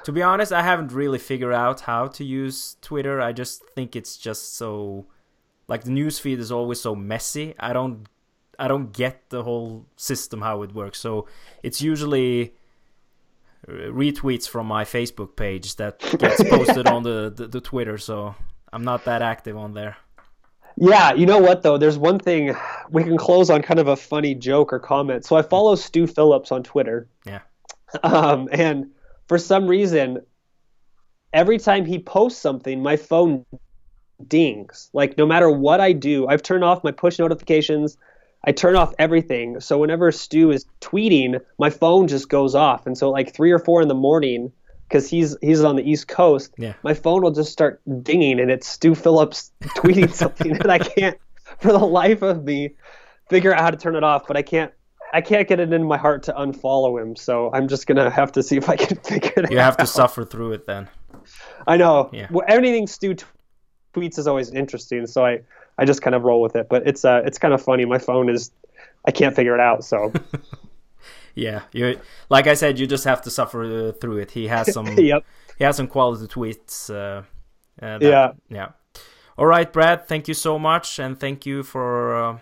[0.03, 3.21] to be honest, I haven't really figured out how to use Twitter.
[3.21, 5.05] I just think it's just so
[5.67, 7.55] like the news feed is always so messy.
[7.59, 8.07] I don't
[8.57, 10.99] I don't get the whole system how it works.
[10.99, 11.27] So
[11.63, 12.53] it's usually
[13.67, 17.97] retweets from my Facebook page that gets posted on the, the, the Twitter.
[17.97, 18.35] So
[18.73, 19.97] I'm not that active on there.
[20.75, 21.77] Yeah, you know what though?
[21.77, 22.55] There's one thing
[22.89, 25.25] we can close on kind of a funny joke or comment.
[25.25, 27.07] So I follow Stu Phillips on Twitter.
[27.25, 27.39] Yeah.
[28.03, 28.91] Um, and
[29.29, 30.19] for some reason,
[31.31, 33.45] every time he posts something, my phone
[34.27, 34.89] dings.
[34.91, 37.97] Like no matter what I do, I've turned off my push notifications.
[38.45, 39.59] I turn off everything.
[39.59, 42.85] So whenever Stu is tweeting, my phone just goes off.
[42.85, 44.51] And so like three or four in the morning,
[44.87, 46.73] because he's he's on the East Coast, yeah.
[46.83, 51.17] my phone will just start dinging, and it's Stu Phillips tweeting something, and I can't,
[51.59, 52.71] for the life of me,
[53.29, 54.25] figure out how to turn it off.
[54.27, 54.73] But I can't.
[55.13, 58.31] I can't get it in my heart to unfollow him, so I'm just gonna have
[58.33, 59.51] to see if I can figure it out.
[59.51, 60.87] You have to suffer through it then.
[61.67, 62.09] I know.
[62.13, 62.27] Yeah.
[62.29, 63.15] Well, anything Stu
[63.93, 65.41] tweets is always interesting, so I
[65.77, 66.67] I just kind of roll with it.
[66.69, 67.85] But it's uh it's kind of funny.
[67.85, 68.51] My phone is
[69.05, 69.83] I can't figure it out.
[69.83, 70.11] So
[71.35, 71.99] yeah, you
[72.29, 74.31] like I said, you just have to suffer uh, through it.
[74.31, 75.25] He has some yep.
[75.57, 76.89] he has some quality tweets.
[76.89, 77.23] Uh,
[77.81, 78.69] uh, that, yeah, yeah.
[79.37, 80.07] All right, Brad.
[80.07, 82.39] Thank you so much, and thank you for uh,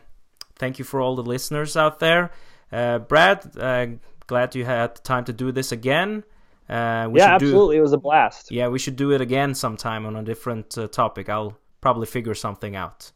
[0.55, 2.31] thank you for all the listeners out there.
[2.71, 3.87] Uh, Brad, uh,
[4.27, 6.23] glad you had time to do this again.
[6.69, 7.75] Uh, yeah, absolutely.
[7.75, 8.51] Do, it was a blast.
[8.51, 11.29] Yeah, we should do it again sometime on a different topic.
[11.29, 13.11] I'll probably figure something out.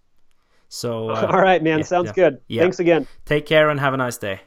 [0.69, 1.79] So, uh, all right, man.
[1.79, 2.41] yeah, Sounds yeah, good.
[2.47, 2.61] yeah.
[2.61, 3.07] Thanks again.
[3.25, 4.39] Take care and have a nice day.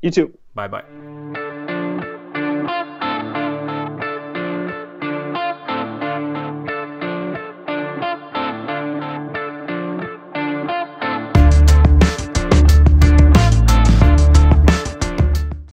[0.00, 0.36] You too.
[0.54, 1.41] Bye bye.